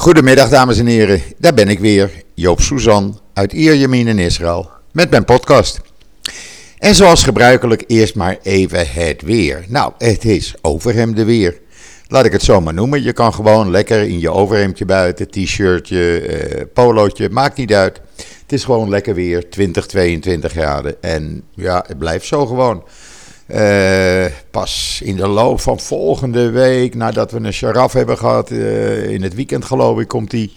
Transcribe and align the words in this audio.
Goedemiddag 0.00 0.48
dames 0.48 0.78
en 0.78 0.86
heren, 0.86 1.22
daar 1.38 1.54
ben 1.54 1.68
ik 1.68 1.78
weer, 1.78 2.10
Joop 2.34 2.60
Suzan 2.60 3.20
uit 3.32 3.52
Ierjemien 3.52 4.08
in 4.08 4.18
Israël 4.18 4.70
met 4.92 5.10
mijn 5.10 5.24
podcast. 5.24 5.80
En 6.78 6.94
zoals 6.94 7.22
gebruikelijk 7.22 7.84
eerst 7.86 8.14
maar 8.14 8.38
even 8.42 8.88
het 8.90 9.22
weer. 9.22 9.64
Nou, 9.68 9.92
het 9.98 10.24
is 10.24 10.54
overhemde 10.60 11.24
weer. 11.24 11.60
Laat 12.06 12.24
ik 12.24 12.32
het 12.32 12.42
zo 12.42 12.60
maar 12.60 12.74
noemen. 12.74 13.02
Je 13.02 13.12
kan 13.12 13.34
gewoon 13.34 13.70
lekker 13.70 14.02
in 14.02 14.20
je 14.20 14.30
overhemdje 14.30 14.84
buiten, 14.84 15.30
t-shirtje, 15.30 16.20
eh, 16.20 16.64
polootje, 16.74 17.28
maakt 17.30 17.56
niet 17.56 17.72
uit. 17.72 18.00
Het 18.42 18.52
is 18.52 18.64
gewoon 18.64 18.88
lekker 18.88 19.14
weer, 19.14 19.50
20, 19.50 19.86
22 19.86 20.52
graden. 20.52 21.02
En 21.02 21.42
ja, 21.54 21.84
het 21.86 21.98
blijft 21.98 22.26
zo 22.26 22.46
gewoon. 22.46 22.84
Uh, 23.54 24.24
pas 24.50 25.00
in 25.04 25.16
de 25.16 25.26
loop 25.26 25.60
van 25.60 25.80
volgende 25.80 26.50
week, 26.50 26.94
nadat 26.94 27.30
we 27.30 27.38
een 27.38 27.52
sharaf 27.52 27.92
hebben 27.92 28.18
gehad, 28.18 28.50
uh, 28.50 29.10
in 29.10 29.22
het 29.22 29.34
weekend 29.34 29.64
geloof 29.64 29.98
ik, 29.98 30.08
komt 30.08 30.30
die, 30.30 30.52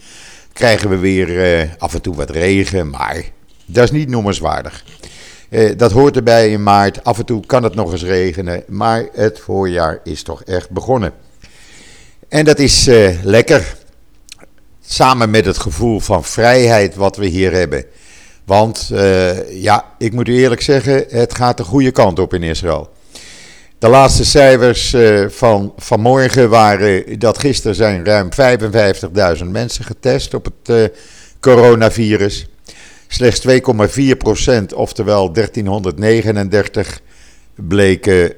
krijgen 0.52 0.88
we 0.90 0.96
weer 0.96 1.28
uh, 1.28 1.70
af 1.78 1.94
en 1.94 2.02
toe 2.02 2.14
wat 2.14 2.30
regen. 2.30 2.90
Maar 2.90 3.22
dat 3.66 3.84
is 3.84 3.90
niet 3.90 4.08
noemenswaardig. 4.08 4.84
dat 5.76 5.92
hoort 5.92 6.16
erbij 6.16 6.50
in 6.50 6.62
maart. 6.62 7.04
Af 7.04 7.18
en 7.18 7.24
toe 7.24 7.46
kan 7.46 7.62
het 7.62 7.74
nog 7.74 7.92
eens 7.92 8.04
regenen. 8.04 8.62
Maar 8.68 9.06
het 9.12 9.40
voorjaar 9.40 10.00
is 10.04 10.22
toch 10.22 10.42
echt 10.42 10.70
begonnen. 10.70 11.12
En 12.28 12.44
dat 12.44 12.58
is 12.58 12.90
lekker. 13.22 13.76
Samen 14.86 15.30
met 15.30 15.44
het 15.44 15.58
gevoel 15.58 16.00
van 16.00 16.24
vrijheid 16.24 16.94
wat 16.94 17.16
we 17.16 17.26
hier 17.26 17.52
hebben. 17.52 17.84
Want 18.44 18.90
ja, 19.50 19.84
ik 19.98 20.12
moet 20.12 20.28
u 20.28 20.36
eerlijk 20.36 20.60
zeggen, 20.60 21.04
het 21.08 21.34
gaat 21.34 21.56
de 21.56 21.64
goede 21.64 21.90
kant 21.90 22.18
op 22.18 22.34
in 22.34 22.42
Israël. 22.42 22.92
De 23.84 23.90
laatste 23.90 24.24
cijfers 24.24 24.92
uh, 24.92 25.28
van 25.28 25.72
vanmorgen 25.76 26.48
waren 26.48 27.18
dat 27.18 27.38
gisteren 27.38 27.76
zijn 27.76 28.04
ruim 28.04 28.28
55.000 29.38 29.44
mensen 29.44 29.84
getest 29.84 30.34
op 30.34 30.44
het 30.44 30.76
uh, 30.76 30.84
coronavirus. 31.40 32.46
Slechts 33.08 33.46
2,4% 33.48 33.52
oftewel 34.74 35.32
1339, 35.32 37.00
bleken 37.54 38.32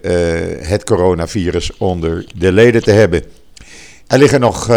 het 0.66 0.84
coronavirus 0.84 1.76
onder 1.76 2.26
de 2.34 2.52
leden 2.52 2.82
te 2.82 2.90
hebben. 2.90 3.22
Er 4.06 4.18
liggen 4.18 4.40
nog 4.40 4.70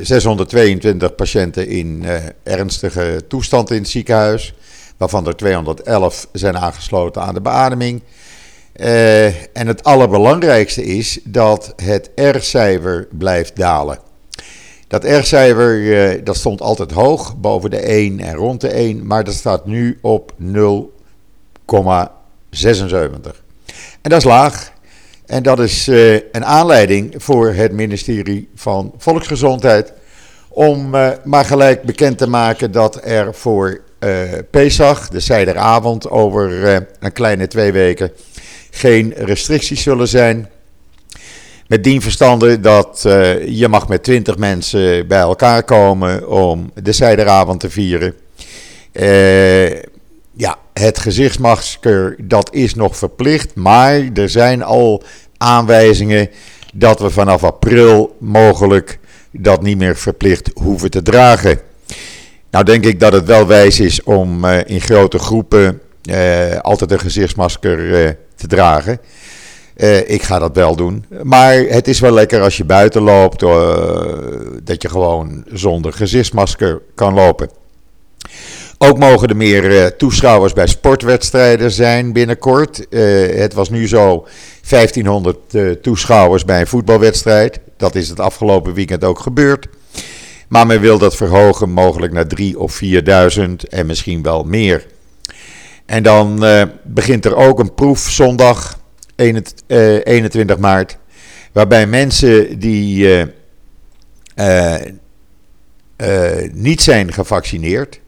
622 0.00 1.14
patiënten 1.14 1.68
in 1.68 2.04
ernstige 2.42 3.22
toestand 3.28 3.70
in 3.70 3.78
het 3.78 3.88
ziekenhuis, 3.88 4.54
waarvan 4.96 5.26
er 5.26 5.36
211 5.36 6.28
zijn 6.32 6.58
aangesloten 6.58 7.22
aan 7.22 7.34
de 7.34 7.40
beademing. 7.40 8.02
Uh, 8.80 9.26
en 9.26 9.66
het 9.66 9.84
allerbelangrijkste 9.84 10.84
is 10.84 11.18
dat 11.24 11.72
het 11.82 12.10
R-cijfer 12.14 13.08
blijft 13.10 13.56
dalen. 13.56 13.98
Dat 14.88 15.04
R-cijfer 15.04 15.80
uh, 15.80 16.20
dat 16.24 16.36
stond 16.36 16.60
altijd 16.60 16.90
hoog, 16.90 17.36
boven 17.36 17.70
de 17.70 17.78
1 17.78 18.20
en 18.20 18.34
rond 18.34 18.60
de 18.60 18.68
1, 18.68 19.06
maar 19.06 19.24
dat 19.24 19.34
staat 19.34 19.66
nu 19.66 19.98
op 20.02 20.32
0,76. 20.42 20.46
En 24.00 24.10
dat 24.10 24.18
is 24.18 24.24
laag. 24.24 24.72
En 25.26 25.42
dat 25.42 25.58
is 25.58 25.88
uh, 25.88 26.12
een 26.14 26.44
aanleiding 26.44 27.14
voor 27.16 27.52
het 27.52 27.72
ministerie 27.72 28.48
van 28.54 28.92
Volksgezondheid 28.98 29.92
om 30.48 30.90
maar 31.24 31.44
gelijk 31.44 31.82
bekend 31.82 32.18
te 32.18 32.28
maken 32.28 32.72
dat 32.72 33.00
er 33.04 33.34
voor 33.34 33.80
Pesach, 34.50 35.08
de 35.08 35.20
zijderavond 35.20 36.10
over 36.10 36.64
een 37.00 37.12
kleine 37.12 37.46
twee 37.46 37.72
weken, 37.72 38.10
geen 38.76 39.12
restricties 39.16 39.82
zullen 39.82 40.08
zijn. 40.08 40.48
Met 41.66 41.84
dien 41.84 42.02
verstande 42.02 42.60
dat 42.60 43.00
je 43.46 43.66
mag 43.68 43.88
met 43.88 44.02
twintig 44.02 44.36
mensen 44.38 45.06
bij 45.06 45.18
elkaar 45.18 45.62
komen 45.62 46.28
om 46.28 46.70
de 46.82 46.92
zijderavond 46.92 47.60
te 47.60 47.70
vieren. 47.70 48.14
Ja, 50.32 50.58
het 50.72 50.98
gezichtsmasker, 50.98 52.16
dat 52.22 52.54
is 52.54 52.74
nog 52.74 52.96
verplicht. 52.96 53.54
Maar 53.54 54.02
er 54.14 54.28
zijn 54.28 54.62
al 54.62 55.02
aanwijzingen 55.36 56.30
dat 56.74 57.00
we 57.00 57.10
vanaf 57.10 57.44
april 57.44 58.16
mogelijk 58.20 58.98
dat 59.30 59.62
niet 59.62 59.78
meer 59.78 59.96
verplicht 59.96 60.50
hoeven 60.54 60.90
te 60.90 61.02
dragen. 61.02 61.60
Nou 62.50 62.64
denk 62.64 62.84
ik 62.84 63.00
dat 63.00 63.12
het 63.12 63.24
wel 63.24 63.46
wijs 63.46 63.80
is 63.80 64.02
om 64.02 64.44
uh, 64.44 64.58
in 64.66 64.80
grote 64.80 65.18
groepen 65.18 65.80
altijd 66.60 66.92
een 66.92 66.98
gezichtsmasker 66.98 68.16
dragen. 68.46 69.00
ik 70.06 70.22
ga 70.22 70.38
dat 70.38 70.54
wel 70.54 70.76
doen. 70.76 71.04
Maar 71.22 71.54
het 71.54 71.88
is 71.88 72.00
wel 72.00 72.12
lekker 72.12 72.42
als 72.42 72.56
je 72.56 72.64
buiten 72.64 73.02
loopt, 73.02 73.40
dat 74.64 74.82
je 74.82 74.88
gewoon 74.88 75.44
zonder 75.52 75.92
gezichtsmasker 75.92 76.82
kan 76.94 77.14
lopen. 77.14 77.48
Ook 78.78 78.98
mogen 78.98 79.28
er 79.28 79.36
meer 79.36 79.70
uh, 79.70 79.86
toeschouwers 79.86 80.52
bij 80.52 80.66
sportwedstrijden 80.66 81.70
zijn 81.70 82.12
binnenkort. 82.12 82.86
Het 82.90 83.54
was 83.54 83.70
nu 83.70 83.88
zo 83.88 84.26
1500 84.68 85.36
uh, 85.50 85.70
eh, 85.70 85.76
toeschouwers 85.76 86.44
bij 86.44 86.60
een 86.60 86.66
voetbalwedstrijd. 86.66 87.60
Dat 87.76 87.94
is 87.94 88.08
het 88.08 88.20
afgelopen 88.20 88.74
weekend 88.74 89.04
ook 89.04 89.18
gebeurd. 89.18 89.66
Maar 90.48 90.66
men 90.66 90.80
wil 90.80 90.98
dat 90.98 91.16
verhogen 91.16 91.70
mogelijk 91.70 92.12
naar 92.12 92.26
3 92.26 92.58
of 92.58 92.72
4000 92.72 93.68
en 93.68 93.86
misschien 93.86 94.22
wel 94.22 94.44
meer. 94.44 94.86
En 95.86 96.02
dan 96.02 96.44
begint 96.84 97.24
er 97.24 97.36
ook 97.36 97.58
een 97.58 97.74
proef 97.74 97.98
zondag 97.98 98.80
21 99.16 100.58
maart. 100.58 100.98
Waarbij 101.52 101.86
mensen 101.86 102.58
die 102.58 103.24
niet 106.52 106.82
zijn 106.82 107.12
gevaccineerd 107.12 108.00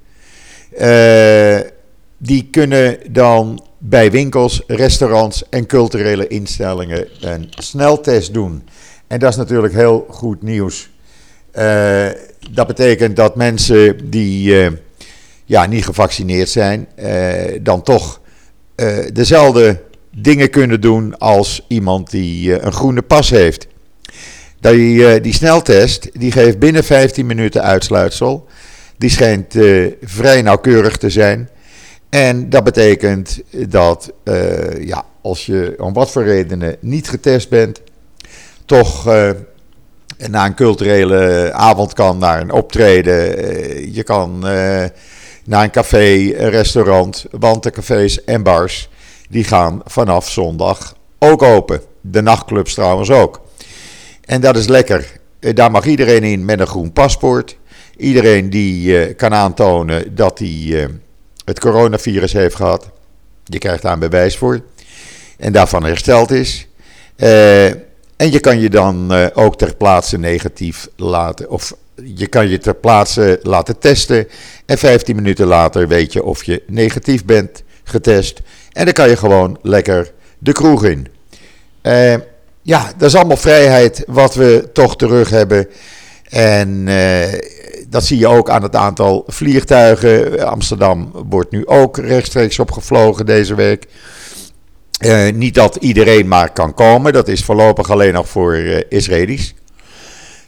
die 2.18 2.48
kunnen 2.50 2.98
dan 3.10 3.62
bij 3.78 4.10
winkels, 4.10 4.62
restaurants 4.66 5.48
en 5.48 5.66
culturele 5.66 6.26
instellingen 6.26 7.08
een 7.20 7.50
sneltest 7.50 8.34
doen. 8.34 8.68
En 9.06 9.18
dat 9.18 9.30
is 9.30 9.36
natuurlijk 9.36 9.74
heel 9.74 10.06
goed 10.10 10.42
nieuws. 10.42 10.90
Dat 12.50 12.66
betekent 12.66 13.16
dat 13.16 13.36
mensen 13.36 14.10
die 14.10 14.54
ja, 15.48 15.66
niet 15.66 15.84
gevaccineerd 15.84 16.48
zijn, 16.48 16.88
dan 17.62 17.82
toch 17.82 18.20
dezelfde 19.12 19.82
dingen 20.16 20.50
kunnen 20.50 20.80
doen 20.80 21.18
als 21.18 21.64
iemand 21.68 22.10
die 22.10 22.62
een 22.62 22.72
groene 22.72 23.02
pas 23.02 23.30
heeft. 23.30 23.66
Die, 24.60 25.20
die 25.20 25.32
sneltest 25.32 26.08
die 26.12 26.32
geeft 26.32 26.58
binnen 26.58 26.84
15 26.84 27.26
minuten 27.26 27.62
uitsluitsel. 27.62 28.46
Die 28.96 29.10
schijnt 29.10 29.54
vrij 30.02 30.42
nauwkeurig 30.42 30.96
te 30.96 31.10
zijn. 31.10 31.48
En 32.10 32.50
dat 32.50 32.64
betekent 32.64 33.40
dat 33.68 34.12
ja, 34.80 35.04
als 35.22 35.46
je 35.46 35.74
om 35.78 35.92
wat 35.92 36.10
voor 36.10 36.24
redenen 36.24 36.76
niet 36.80 37.08
getest 37.08 37.48
bent, 37.48 37.80
toch 38.64 39.04
naar 40.28 40.46
een 40.46 40.54
culturele 40.54 41.50
avond 41.52 41.92
kan, 41.92 42.18
naar 42.18 42.40
een 42.40 42.52
optreden. 42.52 43.14
je 43.94 44.02
kan 44.02 44.44
naar 45.48 45.64
een 45.64 45.70
café, 45.70 46.14
een 46.14 46.50
restaurant, 46.50 47.26
want 47.30 47.62
de 47.62 47.70
cafés 47.70 48.24
en 48.24 48.42
bars 48.42 48.88
die 49.28 49.44
gaan 49.44 49.80
vanaf 49.84 50.30
zondag 50.30 50.94
ook 51.18 51.42
open. 51.42 51.80
De 52.00 52.20
nachtclubs 52.20 52.74
trouwens 52.74 53.10
ook. 53.10 53.40
En 54.24 54.40
dat 54.40 54.56
is 54.56 54.66
lekker. 54.66 55.20
Daar 55.40 55.70
mag 55.70 55.86
iedereen 55.86 56.22
in 56.22 56.44
met 56.44 56.60
een 56.60 56.66
groen 56.66 56.92
paspoort. 56.92 57.56
Iedereen 57.96 58.50
die 58.50 59.08
uh, 59.08 59.16
kan 59.16 59.34
aantonen 59.34 60.14
dat 60.14 60.38
hij 60.38 60.48
uh, 60.48 60.86
het 61.44 61.60
coronavirus 61.60 62.32
heeft 62.32 62.54
gehad, 62.54 62.90
je 63.44 63.58
krijgt 63.58 63.82
daar 63.82 63.92
een 63.92 63.98
bewijs 63.98 64.36
voor. 64.36 64.60
En 65.38 65.52
daarvan 65.52 65.84
hersteld 65.84 66.30
is. 66.30 66.68
En 68.16 68.30
je 68.30 68.40
kan 68.40 68.60
je 68.60 68.70
dan 68.70 69.12
ook 69.34 69.56
ter 69.56 69.76
plaatse 69.76 70.18
negatief 70.18 70.88
laten, 70.96 71.50
of 71.50 71.74
je 72.04 72.26
kan 72.26 72.48
je 72.48 72.58
ter 72.58 72.74
plaatse 72.74 73.40
laten 73.42 73.78
testen. 73.78 74.28
En 74.66 74.78
15 74.78 75.16
minuten 75.16 75.46
later 75.46 75.88
weet 75.88 76.12
je 76.12 76.22
of 76.22 76.44
je 76.44 76.62
negatief 76.66 77.24
bent 77.24 77.62
getest. 77.84 78.40
En 78.72 78.84
dan 78.84 78.94
kan 78.94 79.08
je 79.08 79.16
gewoon 79.16 79.58
lekker 79.62 80.12
de 80.38 80.52
kroeg 80.52 80.84
in. 80.84 81.06
ja, 82.62 82.92
dat 82.96 83.08
is 83.08 83.14
allemaal 83.14 83.36
vrijheid 83.36 84.04
wat 84.06 84.34
we 84.34 84.70
toch 84.72 84.96
terug 84.96 85.30
hebben. 85.30 85.68
En 86.28 86.88
dat 87.88 88.04
zie 88.04 88.18
je 88.18 88.26
ook 88.26 88.50
aan 88.50 88.62
het 88.62 88.76
aantal 88.76 89.24
vliegtuigen. 89.26 90.46
Amsterdam 90.46 91.12
wordt 91.28 91.50
nu 91.50 91.66
ook 91.66 91.98
rechtstreeks 91.98 92.58
opgevlogen 92.58 93.26
deze 93.26 93.54
week. 93.54 93.86
Uh, 95.00 95.32
niet 95.32 95.54
dat 95.54 95.76
iedereen 95.76 96.28
maar 96.28 96.52
kan 96.52 96.74
komen, 96.74 97.12
dat 97.12 97.28
is 97.28 97.44
voorlopig 97.44 97.90
alleen 97.90 98.12
nog 98.12 98.28
voor 98.28 98.56
Israëli's. 98.88 99.54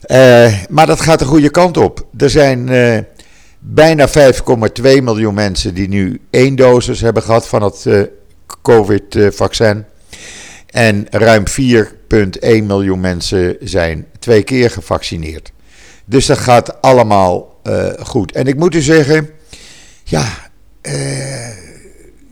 Uh, 0.07 0.53
maar 0.69 0.85
dat 0.85 1.01
gaat 1.01 1.19
de 1.19 1.25
goede 1.25 1.49
kant 1.49 1.77
op. 1.77 2.05
Er 2.17 2.29
zijn 2.29 2.69
bijna 3.59 4.09
5,2 4.09 4.13
miljoen 4.81 5.33
mensen 5.33 5.73
die 5.73 5.87
nu 5.87 6.21
één 6.29 6.55
dosis 6.55 7.01
hebben 7.01 7.23
gehad 7.23 7.47
van 7.47 7.61
het 7.61 8.09
COVID-vaccin. 8.61 9.85
En 10.65 11.07
ruim 11.09 11.43
4,1 11.61 12.63
miljoen 12.63 12.99
mensen 12.99 13.57
zijn 13.59 14.05
twee 14.19 14.43
keer 14.43 14.71
gevaccineerd. 14.71 15.51
Dus 16.05 16.25
dat 16.25 16.37
gaat 16.37 16.81
allemaal 16.81 17.59
goed. 17.99 18.31
En 18.31 18.47
ik 18.47 18.57
moet 18.57 18.75
u 18.75 18.81
zeggen, 18.81 19.29
ja, 20.03 20.25
uh, 20.81 21.49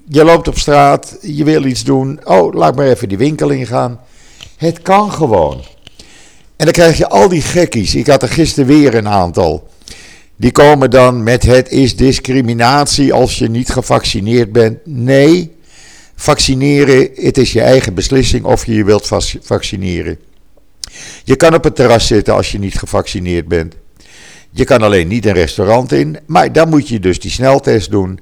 je 0.08 0.24
loopt 0.24 0.48
op 0.48 0.58
straat, 0.58 1.18
je 1.22 1.44
wil 1.44 1.66
iets 1.66 1.84
doen. 1.84 2.20
Oh, 2.24 2.54
laat 2.54 2.76
maar 2.76 2.86
even 2.86 3.10
die 3.10 3.18
winkel 3.18 3.50
ingaan. 3.50 4.00
Het 4.58 4.82
kan 4.82 5.12
gewoon. 5.12 5.62
En 6.60 6.66
dan 6.66 6.74
krijg 6.74 6.98
je 6.98 7.08
al 7.08 7.30
die 7.30 7.42
gekkies. 7.42 7.96
Ik 7.96 8.08
had 8.08 8.22
er 8.22 8.30
gisteren 8.30 8.68
weer 8.68 8.96
een 8.96 9.08
aantal. 9.08 9.70
Die 10.36 10.52
komen 10.52 10.90
dan 10.90 11.24
met 11.24 11.44
het 11.44 11.70
is 11.70 11.96
discriminatie 11.96 13.14
als 13.14 13.38
je 13.38 13.50
niet 13.50 13.70
gevaccineerd 13.70 14.52
bent. 14.52 14.78
Nee, 14.86 15.56
vaccineren, 16.16 17.10
het 17.16 17.38
is 17.38 17.54
je 17.54 17.62
eigen 17.62 17.94
beslissing 17.94 18.44
of 18.44 18.66
je 18.66 18.74
je 18.74 18.84
wilt 18.84 19.10
vaccineren. 19.42 20.18
Je 21.24 21.36
kan 21.36 21.54
op 21.54 21.64
het 21.64 21.76
terras 21.76 22.08
zitten 22.08 22.34
als 22.34 22.52
je 22.52 22.60
niet 22.60 22.78
gevaccineerd 22.78 23.48
bent. 23.48 23.76
Je 24.52 24.64
kan 24.64 24.82
alleen 24.82 25.08
niet 25.08 25.26
een 25.26 25.34
restaurant 25.34 25.92
in, 25.92 26.18
maar 26.26 26.52
dan 26.52 26.70
moet 26.70 26.88
je 26.88 27.00
dus 27.00 27.20
die 27.20 27.32
sneltest 27.32 27.92
doen. 27.92 28.20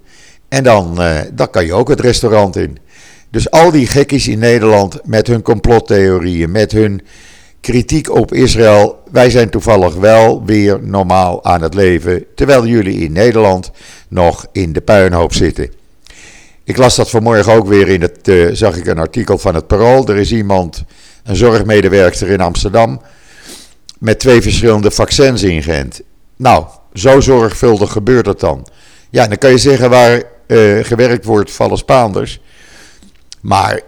En 0.50 0.64
dan, 0.64 1.02
uh, 1.02 1.20
dan 1.34 1.50
kan 1.50 1.66
je 1.66 1.74
ook 1.74 1.90
het 1.90 2.00
restaurant 2.00 2.56
in. 2.56 2.78
Dus 3.30 3.52
al 3.52 3.72
die 3.72 3.88
gekkies 3.88 4.28
in 4.28 4.40
Nederland 4.40 5.00
met 5.06 5.28
hun 5.28 5.42
complottheorieën, 5.42 6.52
met 6.52 6.72
hun 6.72 7.02
kritiek 7.68 8.10
op 8.10 8.34
Israël. 8.34 9.04
Wij 9.12 9.30
zijn 9.30 9.50
toevallig 9.50 9.96
wel 9.96 10.46
weer 10.46 10.80
normaal 10.82 11.44
aan 11.44 11.62
het 11.62 11.74
leven, 11.74 12.26
terwijl 12.36 12.66
jullie 12.66 13.00
in 13.00 13.12
Nederland 13.12 13.72
nog 14.08 14.46
in 14.52 14.74
de 14.74 14.82
puinhoop 14.82 15.34
zitten. 15.34 15.72
Ik 16.64 16.78
las 16.78 16.96
dat 16.96 17.10
vanmorgen 17.10 17.54
ook 17.54 17.68
weer 17.68 17.88
in 17.88 18.02
het, 18.02 18.28
uh, 18.28 18.50
zag 18.54 18.78
ik 18.78 18.86
een 18.86 18.98
artikel 18.98 19.38
van 19.38 19.56
het 19.56 19.68
Parool. 19.68 20.08
Er 20.08 20.16
is 20.18 20.32
iemand, 20.32 20.84
een 21.24 21.36
zorgmedewerker 21.36 22.30
in 22.30 22.42
Amsterdam, 22.42 23.02
met 24.00 24.20
twee 24.20 24.42
verschillende 24.42 24.92
vaccins 24.92 25.44
ingeënt. 25.44 26.02
Nou, 26.36 26.66
zo 26.94 27.20
zorgvuldig 27.20 27.92
gebeurt 27.92 28.26
het 28.26 28.40
dan. 28.40 28.68
Ja, 29.10 29.28
dan 29.28 29.38
kan 29.38 29.50
je 29.50 29.58
zeggen 29.58 29.90
waar 29.90 30.24
uh, 30.48 30.84
gewerkt 30.84 31.26
wordt, 31.26 31.52
vallen 31.52 31.78
Spaanders. 31.78 32.42
Maar 33.42 33.82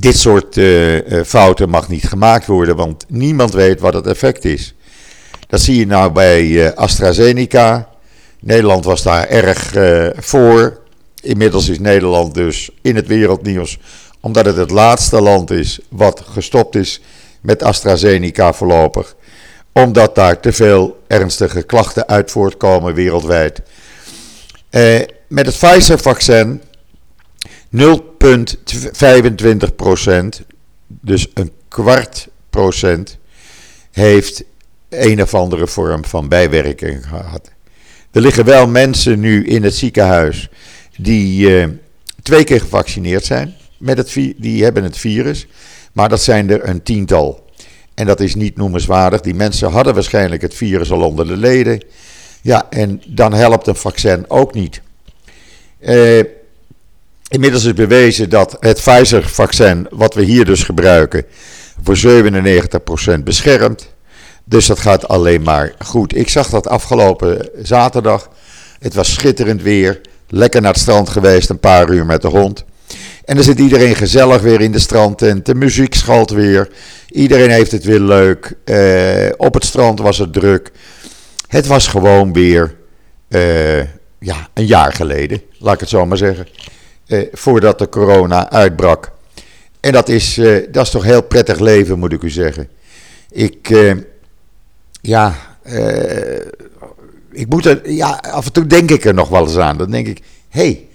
dit 0.00 0.16
soort 0.16 0.56
uh, 0.56 1.22
fouten 1.24 1.68
mag 1.68 1.88
niet 1.88 2.04
gemaakt 2.04 2.46
worden, 2.46 2.76
want 2.76 3.04
niemand 3.08 3.52
weet 3.52 3.80
wat 3.80 3.94
het 3.94 4.06
effect 4.06 4.44
is. 4.44 4.74
Dat 5.48 5.60
zie 5.60 5.78
je 5.78 5.86
nou 5.86 6.12
bij 6.12 6.74
AstraZeneca. 6.74 7.88
Nederland 8.40 8.84
was 8.84 9.02
daar 9.02 9.28
erg 9.28 9.74
voor. 10.16 10.80
Inmiddels 11.22 11.68
is 11.68 11.78
Nederland 11.78 12.34
dus 12.34 12.70
in 12.82 12.96
het 12.96 13.06
wereldnieuws, 13.06 13.78
omdat 14.20 14.44
het 14.44 14.56
het 14.56 14.70
laatste 14.70 15.20
land 15.20 15.50
is 15.50 15.80
wat 15.88 16.22
gestopt 16.30 16.74
is 16.74 17.00
met 17.40 17.62
AstraZeneca 17.62 18.52
voorlopig. 18.52 19.16
Omdat 19.72 20.14
daar 20.14 20.40
te 20.40 20.52
veel 20.52 21.02
ernstige 21.06 21.62
klachten 21.62 22.08
uit 22.08 22.30
voortkomen 22.30 22.94
wereldwijd. 22.94 23.60
Eh, 24.70 25.00
met 25.28 25.46
het 25.46 25.58
Pfizer-vaccin 25.58 26.62
0,25 27.76 27.80
procent, 29.76 30.42
dus 30.86 31.30
een 31.34 31.52
kwart 31.68 32.28
procent, 32.50 33.18
heeft 33.90 34.44
een 34.88 35.22
of 35.22 35.34
andere 35.34 35.66
vorm 35.66 36.04
van 36.04 36.28
bijwerking 36.28 37.06
gehad. 37.08 37.50
Er 38.10 38.20
liggen 38.20 38.44
wel 38.44 38.68
mensen 38.68 39.20
nu 39.20 39.46
in 39.46 39.62
het 39.62 39.74
ziekenhuis 39.74 40.48
die 40.96 41.50
uh, 41.50 41.66
twee 42.22 42.44
keer 42.44 42.60
gevaccineerd 42.60 43.24
zijn. 43.24 43.54
Met 43.78 43.98
het, 43.98 44.12
die 44.36 44.64
hebben 44.64 44.82
het 44.82 44.98
virus. 44.98 45.46
Maar 45.92 46.08
dat 46.08 46.22
zijn 46.22 46.50
er 46.50 46.68
een 46.68 46.82
tiental. 46.82 47.46
En 47.94 48.06
dat 48.06 48.20
is 48.20 48.34
niet 48.34 48.56
noemenswaardig. 48.56 49.20
Die 49.20 49.34
mensen 49.34 49.70
hadden 49.70 49.94
waarschijnlijk 49.94 50.42
het 50.42 50.54
virus 50.54 50.90
al 50.90 51.02
onder 51.02 51.26
de 51.26 51.36
leden. 51.36 51.84
Ja, 52.42 52.66
en 52.70 53.02
dan 53.06 53.32
helpt 53.32 53.66
een 53.66 53.76
vaccin 53.76 54.24
ook 54.30 54.54
niet. 54.54 54.80
Uh, 55.80 56.22
inmiddels 57.28 57.64
is 57.64 57.74
bewezen 57.74 58.30
dat 58.30 58.56
het 58.60 58.80
Pfizer-vaccin, 58.80 59.86
wat 59.90 60.14
we 60.14 60.22
hier 60.22 60.44
dus 60.44 60.62
gebruiken, 60.62 61.24
voor 61.82 61.96
97% 63.18 63.22
beschermt. 63.24 63.92
Dus 64.44 64.66
dat 64.66 64.78
gaat 64.78 65.08
alleen 65.08 65.42
maar 65.42 65.74
goed. 65.78 66.16
Ik 66.16 66.28
zag 66.28 66.48
dat 66.48 66.68
afgelopen 66.68 67.48
zaterdag. 67.62 68.30
Het 68.78 68.94
was 68.94 69.14
schitterend 69.14 69.62
weer. 69.62 70.00
Lekker 70.28 70.60
naar 70.60 70.72
het 70.72 70.80
strand 70.80 71.08
geweest, 71.08 71.50
een 71.50 71.60
paar 71.60 71.90
uur 71.90 72.06
met 72.06 72.22
de 72.22 72.28
hond. 72.28 72.64
En 73.24 73.34
dan 73.34 73.44
zit 73.44 73.58
iedereen 73.58 73.94
gezellig 73.94 74.42
weer 74.42 74.60
in 74.60 74.72
de 74.72 74.78
strandtent. 74.78 75.46
De 75.46 75.54
muziek 75.54 75.94
schalt 75.94 76.30
weer. 76.30 76.68
Iedereen 77.08 77.50
heeft 77.50 77.72
het 77.72 77.84
weer 77.84 78.00
leuk. 78.00 78.54
Uh, 78.64 79.32
op 79.36 79.54
het 79.54 79.64
strand 79.64 79.98
was 79.98 80.18
het 80.18 80.32
druk. 80.32 80.70
Het 81.48 81.66
was 81.66 81.86
gewoon 81.86 82.32
weer 82.32 82.74
uh, 83.28 83.78
ja, 84.18 84.48
een 84.54 84.66
jaar 84.66 84.92
geleden, 84.92 85.42
laat 85.58 85.74
ik 85.74 85.80
het 85.80 85.88
zo 85.88 86.06
maar 86.06 86.16
zeggen. 86.16 86.46
Uh, 87.08 87.26
voordat 87.32 87.78
de 87.78 87.88
corona 87.88 88.50
uitbrak. 88.50 89.12
En 89.80 89.92
dat 89.92 90.08
is, 90.08 90.34
dat 90.70 90.84
is 90.84 90.90
toch 90.90 91.04
heel 91.04 91.22
prettig 91.22 91.58
leven, 91.58 91.98
moet 91.98 92.12
ik 92.12 92.22
u 92.22 92.30
zeggen. 92.30 92.68
Ik, 93.30 93.74
ja, 95.00 95.34
ik 97.32 97.48
moet 97.48 97.66
er, 97.66 97.90
ja, 97.90 98.20
af 98.30 98.46
en 98.46 98.52
toe 98.52 98.66
denk 98.66 98.90
ik 98.90 99.04
er 99.04 99.14
nog 99.14 99.28
wel 99.28 99.42
eens 99.42 99.56
aan. 99.56 99.78
Dan 99.78 99.90
denk 99.90 100.06
ik, 100.06 100.22
hé, 100.48 100.60
hey, 100.60 100.86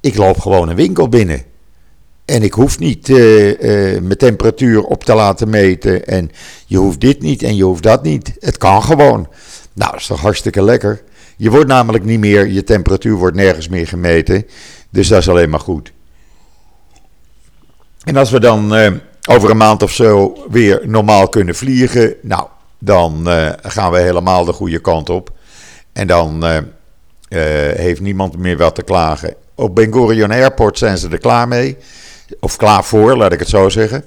ik 0.00 0.16
loop 0.16 0.40
gewoon 0.40 0.68
een 0.68 0.76
winkel 0.76 1.08
binnen. 1.08 1.42
En 2.24 2.42
ik 2.42 2.52
hoef 2.52 2.78
niet 2.78 3.08
mijn 3.08 4.16
temperatuur 4.16 4.82
op 4.82 5.04
te 5.04 5.14
laten 5.14 5.50
meten. 5.50 6.06
En 6.06 6.30
je 6.66 6.76
hoeft 6.76 7.00
dit 7.00 7.22
niet 7.22 7.42
en 7.42 7.56
je 7.56 7.64
hoeft 7.64 7.82
dat 7.82 8.02
niet. 8.02 8.32
Het 8.40 8.58
kan 8.58 8.82
gewoon. 8.82 9.28
Nou, 9.72 9.90
dat 9.90 10.00
is 10.00 10.06
toch 10.06 10.20
hartstikke 10.20 10.62
lekker. 10.62 11.02
Je 11.36 11.50
wordt 11.50 11.68
namelijk 11.68 12.04
niet 12.04 12.20
meer, 12.20 12.46
je 12.46 12.64
temperatuur 12.64 13.14
wordt 13.14 13.36
nergens 13.36 13.68
meer 13.68 13.86
gemeten. 13.86 14.46
Dus 14.92 15.08
dat 15.08 15.18
is 15.18 15.28
alleen 15.28 15.50
maar 15.50 15.60
goed. 15.60 15.92
En 18.04 18.16
als 18.16 18.30
we 18.30 18.40
dan 18.40 18.78
uh, 18.78 18.92
over 19.28 19.50
een 19.50 19.56
maand 19.56 19.82
of 19.82 19.92
zo 19.92 20.36
weer 20.50 20.80
normaal 20.84 21.28
kunnen 21.28 21.54
vliegen. 21.54 22.14
Nou, 22.22 22.46
dan 22.78 23.26
gaan 23.62 23.92
we 23.92 23.98
helemaal 23.98 24.44
de 24.44 24.52
goede 24.52 24.78
kant 24.78 25.10
op. 25.10 25.32
En 25.92 26.06
dan 26.06 26.44
uh, 26.44 26.58
heeft 27.76 28.00
niemand 28.00 28.36
meer 28.36 28.56
wat 28.56 28.74
te 28.74 28.82
klagen. 28.82 29.34
Op 29.54 29.74
Ben 29.74 29.92
Gurion 29.92 30.30
Airport 30.30 30.78
zijn 30.78 30.98
ze 30.98 31.08
er 31.08 31.18
klaar 31.18 31.48
mee. 31.48 31.76
Of 32.40 32.56
klaar 32.56 32.84
voor, 32.84 33.16
laat 33.16 33.32
ik 33.32 33.38
het 33.38 33.48
zo 33.48 33.68
zeggen. 33.68 34.04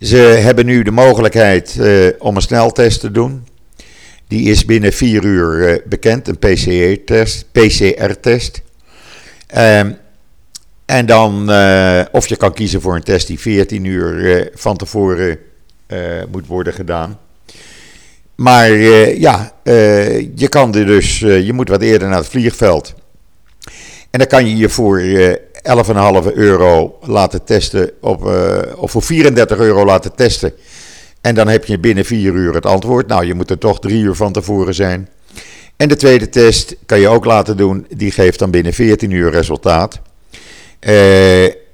Ze 0.00 0.16
hebben 0.16 0.66
nu 0.66 0.82
de 0.82 0.90
mogelijkheid 0.90 1.80
om 2.18 2.36
een 2.36 2.42
sneltest 2.42 3.00
te 3.00 3.10
doen. 3.10 3.46
Die 4.28 4.50
is 4.50 4.64
binnen 4.64 4.92
vier 4.92 5.24
uur 5.24 5.82
bekend, 5.86 6.28
een 6.28 6.38
PCR-test. 6.38 7.46
PCR-test. 7.52 8.61
Ehm, 9.52 9.92
en 10.84 11.06
dan, 11.06 11.40
of 12.10 12.26
je 12.26 12.36
kan 12.36 12.52
kiezen 12.52 12.80
voor 12.80 12.94
een 12.94 13.02
test 13.02 13.26
die 13.26 13.40
14 13.40 13.84
uur 13.84 14.50
van 14.54 14.76
tevoren 14.76 15.38
moet 16.30 16.46
worden 16.46 16.72
gedaan. 16.72 17.18
Maar 18.34 18.70
ja, 19.18 19.52
je 20.34 20.48
kan 20.48 20.74
er 20.74 20.86
dus, 20.86 21.18
je 21.18 21.52
moet 21.52 21.68
wat 21.68 21.82
eerder 21.82 22.08
naar 22.08 22.18
het 22.18 22.28
vliegveld. 22.28 22.94
En 24.10 24.18
dan 24.18 24.26
kan 24.26 24.46
je 24.46 24.56
je 24.56 24.68
voor 24.68 25.00
11,5 25.00 26.32
euro 26.34 26.98
laten 27.02 27.44
testen, 27.44 27.90
op, 28.00 28.24
of 28.76 28.90
voor 28.90 29.02
34 29.02 29.58
euro 29.58 29.84
laten 29.84 30.14
testen. 30.14 30.52
En 31.22 31.34
dan 31.34 31.48
heb 31.48 31.64
je 31.64 31.78
binnen 31.78 32.04
4 32.04 32.32
uur 32.32 32.54
het 32.54 32.66
antwoord. 32.66 33.06
Nou, 33.06 33.26
je 33.26 33.34
moet 33.34 33.50
er 33.50 33.58
toch 33.58 33.80
3 33.80 34.02
uur 34.02 34.14
van 34.14 34.32
tevoren 34.32 34.74
zijn. 34.74 35.08
En 35.82 35.88
de 35.88 35.96
tweede 35.96 36.28
test 36.28 36.76
kan 36.86 37.00
je 37.00 37.08
ook 37.08 37.24
laten 37.24 37.56
doen, 37.56 37.86
die 37.90 38.10
geeft 38.10 38.38
dan 38.38 38.50
binnen 38.50 38.72
14 38.72 39.10
uur 39.10 39.30
resultaat. 39.30 40.00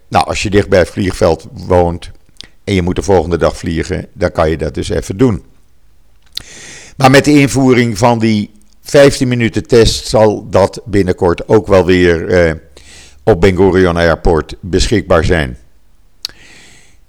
nou, 0.09 0.27
als 0.27 0.43
je 0.43 0.51
dicht 0.51 0.69
bij 0.69 0.79
het 0.79 0.89
vliegveld 0.89 1.47
woont 1.53 2.11
en 2.65 2.75
je 2.75 2.83
moet 2.83 2.97
de 2.97 3.03
volgende 3.03 3.37
dag 3.37 3.57
vliegen, 3.57 4.07
dan 4.13 4.33
kan 4.33 4.51
je 4.51 4.57
dat 4.57 4.75
dus 4.75 4.89
even 4.89 5.17
doen. 5.17 5.45
Maar 6.97 7.11
met 7.11 7.25
de 7.25 7.41
invoering 7.41 7.99
van 7.99 8.19
die 8.19 8.51
15 8.83 9.29
minuten 9.29 9.67
test 9.67 10.07
zal 10.07 10.49
dat 10.51 10.81
binnenkort 10.85 11.49
ook 11.49 11.67
wel 11.67 11.85
weer 11.85 12.29
eh, 12.29 12.53
op 13.25 13.41
Ben 13.41 13.57
Gurion 13.57 13.97
Airport 13.97 14.57
beschikbaar 14.61 15.25
zijn. 15.25 15.59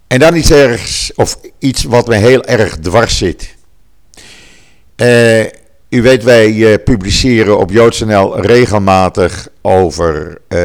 En 0.08 0.20
dan 0.20 0.36
iets 0.36 0.52
ergs, 0.52 1.12
of 1.16 1.40
iets 1.60 1.84
wat 1.84 2.08
me 2.08 2.16
heel 2.16 2.44
erg 2.44 2.78
dwars 2.78 3.18
zit. 3.18 3.56
Uh, 4.98 5.46
u 5.90 6.02
weet, 6.02 6.24
wij 6.24 6.54
uh, 6.54 6.74
publiceren 6.84 7.60
op 7.60 7.72
JoodsNL 7.72 8.42
regelmatig 8.42 9.48
over 9.62 10.28
uh, 10.28 10.60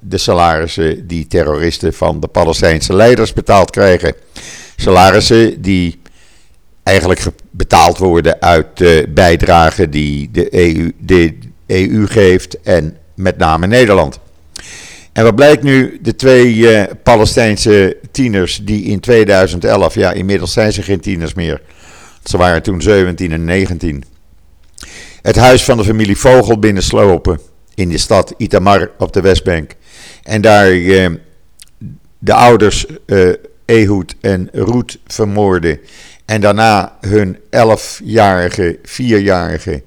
de 0.00 0.18
salarissen 0.18 1.06
die 1.06 1.26
terroristen 1.26 1.94
van 1.94 2.20
de 2.20 2.26
Palestijnse 2.26 2.94
leiders 2.94 3.32
betaald 3.32 3.70
krijgen. 3.70 4.14
Salarissen 4.76 5.62
die 5.62 6.00
eigenlijk 6.82 7.22
betaald 7.50 7.98
worden 7.98 8.40
uit 8.40 8.66
de 8.74 9.06
bijdragen 9.08 9.90
die 9.90 10.30
de 10.32 10.54
EU, 10.54 10.92
de 10.98 11.38
EU 11.66 12.06
geeft 12.06 12.60
en 12.60 12.96
met 13.14 13.36
name 13.36 13.66
Nederland. 13.66 14.18
En 15.12 15.24
wat 15.24 15.34
blijkt 15.34 15.62
nu? 15.62 15.98
De 16.02 16.16
twee 16.16 16.54
uh, 16.54 16.82
Palestijnse 17.02 17.96
tieners 18.10 18.60
die 18.62 18.84
in 18.84 19.00
2011, 19.00 19.94
ja 19.94 20.12
inmiddels 20.12 20.52
zijn 20.52 20.72
ze 20.72 20.82
geen 20.82 21.00
tieners 21.00 21.34
meer, 21.34 21.62
Ze 22.22 22.36
waren 22.36 22.62
toen 22.62 22.82
17 22.82 23.32
en 23.32 23.44
19. 23.44 24.04
Het 25.24 25.36
huis 25.36 25.64
van 25.64 25.76
de 25.76 25.84
familie 25.84 26.16
Vogel 26.16 26.58
binnenslopen 26.58 27.40
in 27.74 27.88
de 27.88 27.98
stad 27.98 28.34
Itamar 28.36 28.90
op 28.98 29.12
de 29.12 29.20
Westbank. 29.20 29.74
En 30.22 30.40
daar 30.40 30.70
eh, 30.70 31.10
de 32.18 32.34
ouders 32.34 32.86
eh, 33.06 33.28
Ehud 33.64 34.14
en 34.20 34.48
Ruth 34.52 34.98
vermoorden. 35.06 35.80
En 36.24 36.40
daarna 36.40 36.96
hun 37.00 37.38
11-jarige, 37.38 38.78
4-jarige 38.82 39.82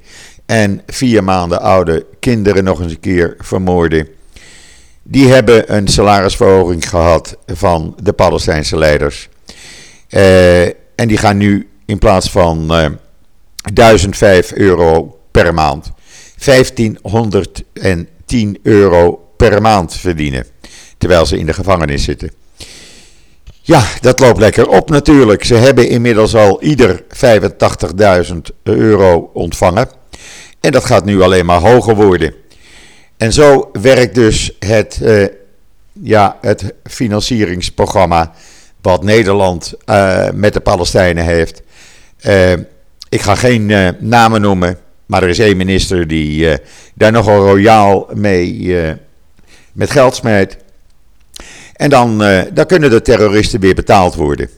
en 0.46 0.82
4 0.88 1.24
maanden 1.24 1.62
oude 1.62 2.06
kinderen 2.20 2.64
nog 2.64 2.82
eens 2.82 2.92
een 2.92 3.00
keer 3.00 3.36
vermoorden. 3.40 4.08
Die 5.04 5.28
hebben 5.28 5.76
een 5.76 5.88
salarisverhoging 5.88 6.90
gehad 6.90 7.38
van 7.46 7.96
de 8.04 8.14
Palestijnse 8.14 8.78
leiders. 8.78 9.30
Uh, 10.10 10.66
en 10.66 11.08
die 11.08 11.18
gaan 11.18 11.38
nu 11.38 11.70
in 11.86 11.98
plaats 11.98 12.32
van 12.32 12.80
uh, 12.80 12.86
1005 13.74 14.54
euro 14.54 15.17
per 15.44 15.54
maand 15.54 15.92
1510 16.46 18.60
euro 18.64 19.32
per 19.38 19.62
maand 19.62 19.94
verdienen. 19.94 20.46
Terwijl 20.98 21.26
ze 21.26 21.38
in 21.38 21.46
de 21.46 21.54
gevangenis 21.54 22.04
zitten. 22.04 22.32
Ja, 23.62 23.84
dat 24.02 24.20
loopt 24.20 24.40
lekker 24.40 24.68
op 24.68 24.90
natuurlijk. 24.90 25.44
Ze 25.44 25.56
hebben 25.56 25.90
inmiddels 25.90 26.36
al 26.36 26.62
ieder 26.62 27.04
85.000 28.30 28.36
euro 28.64 29.30
ontvangen. 29.34 29.90
En 30.60 30.72
dat 30.72 30.86
gaat 30.86 31.06
nu 31.06 31.22
alleen 31.22 31.46
maar 31.46 31.60
hoger 31.60 31.96
worden. 31.96 32.34
En 33.18 33.34
zo 33.34 33.70
werkt 33.82 34.16
dus 34.16 34.52
het, 34.60 35.00
uh, 35.02 35.26
ja, 36.02 36.38
het 36.42 36.74
financieringsprogramma 36.84 38.34
wat 38.82 39.04
Nederland 39.04 39.74
uh, 39.86 40.30
met 40.34 40.54
de 40.54 40.60
Palestijnen 40.60 41.24
heeft. 41.24 41.62
Uh, 42.26 42.52
ik 43.10 43.22
ga 43.22 43.36
geen 43.36 43.96
namen 44.00 44.42
noemen, 44.42 44.78
maar 45.08 45.24
er 45.24 45.30
is 45.30 45.40
één 45.40 45.58
minister 45.58 46.08
die 46.08 46.58
daar 46.94 47.12
nogal 47.12 47.48
royaal 47.48 48.10
mee 48.14 48.76
met 49.74 49.92
geld 49.92 50.16
smijt. 50.16 50.58
En 51.74 51.90
dan, 51.90 52.18
dan 52.54 52.66
kunnen 52.66 52.90
de 52.90 53.02
terroristen 53.02 53.60
weer 53.60 53.76
betaald 53.76 54.16
worden. 54.16 54.50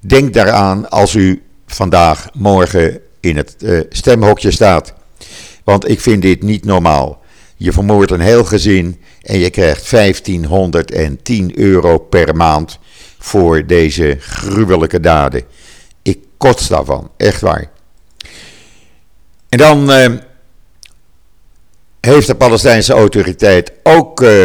Denk 0.00 0.34
daaraan 0.34 0.90
als 0.90 1.14
u 1.14 1.42
vandaag, 1.66 2.28
morgen 2.32 3.00
in 3.20 3.36
het 3.36 3.56
stemhokje 3.88 4.50
staat. 4.50 4.94
Want 5.64 5.88
ik 5.88 6.00
vind 6.00 6.22
dit 6.22 6.42
niet 6.42 6.64
normaal. 6.64 7.22
Je 7.56 7.72
vermoordt 7.72 8.10
een 8.10 8.20
heel 8.20 8.44
gezin 8.44 9.00
en 9.22 9.38
je 9.38 9.50
krijgt 9.50 9.90
1510 9.90 11.58
euro 11.58 11.98
per 11.98 12.36
maand 12.36 12.78
voor 13.18 13.66
deze 13.66 14.16
gruwelijke 14.20 15.00
daden. 15.00 15.42
Ik 16.02 16.18
kots 16.36 16.68
daarvan, 16.68 17.10
echt 17.16 17.40
waar. 17.40 17.70
En 19.54 19.60
dan 19.60 19.90
uh, 19.90 20.06
heeft 22.00 22.26
de 22.26 22.34
Palestijnse 22.34 22.92
autoriteit 22.92 23.72
ook 23.82 24.20
uh, 24.20 24.44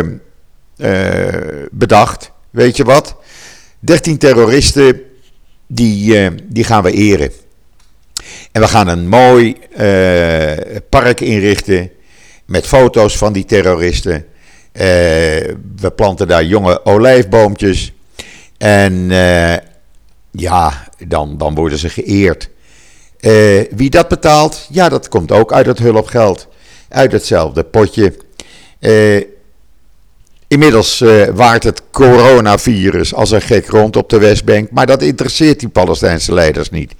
uh, 0.78 1.28
bedacht, 1.72 2.32
weet 2.50 2.78
je 2.78 2.84
wat? 2.84 3.16
13 3.80 4.18
terroristen, 4.18 5.02
die, 5.68 6.36
die 6.44 6.64
gaan 6.64 6.84
we 6.84 6.92
eren. 6.92 7.32
En 8.52 8.62
we 8.62 8.68
gaan 8.68 8.88
een 8.88 9.08
mooi 9.08 9.58
park 10.90 11.22
inrichten 11.22 11.92
met 12.46 12.68
foto's 12.68 13.18
van 13.18 13.34
die 13.34 13.46
terroristen. 13.46 14.26
We 15.76 15.92
planten 15.96 16.28
daar 16.28 16.44
jonge 16.44 16.86
olijfboompjes. 16.86 17.94
En 18.58 19.10
ja, 20.32 20.88
dan, 21.08 21.38
dan 21.38 21.56
worden 21.56 21.78
ze 21.78 21.90
geëerd. 21.90 22.50
Uh, 23.22 23.62
wie 23.76 23.90
dat 23.90 24.08
betaalt, 24.08 24.68
ja, 24.70 24.90
dat 24.90 25.08
komt 25.08 25.32
ook 25.32 25.54
uit 25.54 25.66
het 25.66 25.80
hulpgeld. 25.80 26.48
Uit 26.90 27.12
hetzelfde 27.12 27.64
potje. 27.64 28.14
inmiddels 30.48 31.04
waart 31.34 31.64
het 31.64 31.82
coronavirus 31.92 33.14
als 33.14 33.32
een 33.32 33.42
gek 33.42 33.68
rond 33.68 33.96
op 33.96 34.10
de 34.10 34.20
Westbank. 34.20 34.72
Maar 34.72 34.86
dat 34.86 35.02
interesseert 35.02 35.60
die 35.60 35.70
Palestijnse 35.70 36.34
leiders 36.34 36.70
niet. 36.70 36.94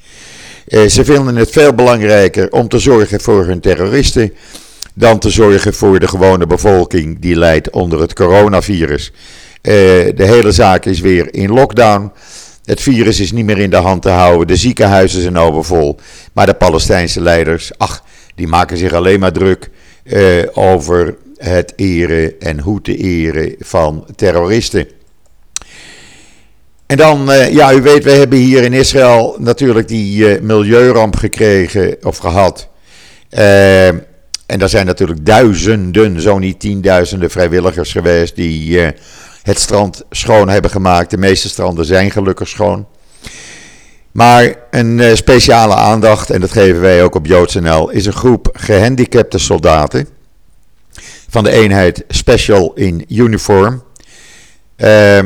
ze 0.68 1.06
vinden 1.06 1.36
het 1.36 1.50
veel 1.50 1.74
belangrijker 1.74 2.52
om 2.52 2.68
te 2.68 2.80
zorgen 2.80 3.22
voor 3.22 3.46
hun 3.46 3.60
terroristen 3.60 4.34
dan 5.00 5.20
te 5.20 5.30
zorgen 5.30 5.74
voor 5.74 6.00
de 6.00 6.08
gewone 6.08 6.48
bevolking 6.48 7.20
die 7.20 7.36
lijdt 7.36 7.70
onder 7.70 8.02
het 8.02 8.14
coronavirus. 8.14 9.12
Uh, 9.12 9.74
de 10.16 10.26
hele 10.26 10.52
zaak 10.52 10.86
is 10.86 11.00
weer 11.00 11.34
in 11.34 11.52
lockdown. 11.52 12.12
Het 12.70 12.82
virus 12.82 13.20
is 13.20 13.32
niet 13.32 13.46
meer 13.46 13.58
in 13.58 13.70
de 13.70 13.76
hand 13.76 14.02
te 14.02 14.10
houden. 14.10 14.48
De 14.48 14.56
ziekenhuizen 14.56 15.22
zijn 15.22 15.38
overvol. 15.38 16.00
Maar 16.34 16.46
de 16.46 16.54
Palestijnse 16.54 17.22
leiders, 17.22 17.72
ach, 17.78 18.04
die 18.36 18.48
maken 18.48 18.78
zich 18.78 18.94
alleen 18.94 19.20
maar 19.20 19.32
druk 19.32 19.70
uh, 20.04 20.44
over 20.54 21.18
het 21.38 21.74
eren 21.76 22.40
en 22.40 22.60
hoe 22.60 22.82
te 22.82 22.98
eren 22.98 23.56
van 23.60 24.06
terroristen. 24.16 24.88
En 26.86 26.98
dan, 26.98 27.32
uh, 27.32 27.52
ja, 27.54 27.74
u 27.74 27.82
weet, 27.82 28.04
we 28.04 28.12
hebben 28.12 28.40
hier 28.40 28.64
in 28.64 28.74
Israël 28.74 29.36
natuurlijk 29.40 29.88
die 29.88 30.42
milieuramp 30.42 31.16
gekregen 31.16 31.98
of 32.02 32.18
gehad. 32.18 32.70
En 33.30 34.62
er 34.62 34.70
zijn 34.70 34.86
natuurlijk 34.86 35.26
duizenden, 35.26 36.22
zo 36.22 36.40
niet 36.40 36.60
tienduizenden 36.60 37.30
vrijwilligers 37.30 37.92
geweest 37.92 38.36
die 38.36 38.70
uh, 38.70 38.88
het 39.42 39.60
strand 39.60 40.04
schoon 40.10 40.50
hebben 40.50 40.72
gemaakt. 40.72 41.10
De 41.10 41.18
meeste 41.18 41.50
stranden 41.50 41.86
zijn 41.86 42.12
gelukkig 42.12 42.48
schoon. 42.48 42.88
Maar 44.12 44.56
een 44.72 44.98
uh, 44.98 45.16
speciale 45.16 45.76
aandacht, 45.76 46.30
en 46.30 46.42
dat 46.42 46.52
geven 46.52 46.82
wij 46.82 47.04
ook 47.04 47.16
op 47.16 47.26
JoodsNL, 47.26 47.90
is 47.90 48.06
een 48.06 48.14
groep 48.14 48.50
gehandicapte 48.54 49.38
soldaten 49.38 50.08
van 51.30 51.44
de 51.44 51.52
eenheid 51.52 52.04
Special 52.08 52.74
in 52.74 53.06
Uniform. 53.08 53.84
Uh, 54.78 55.20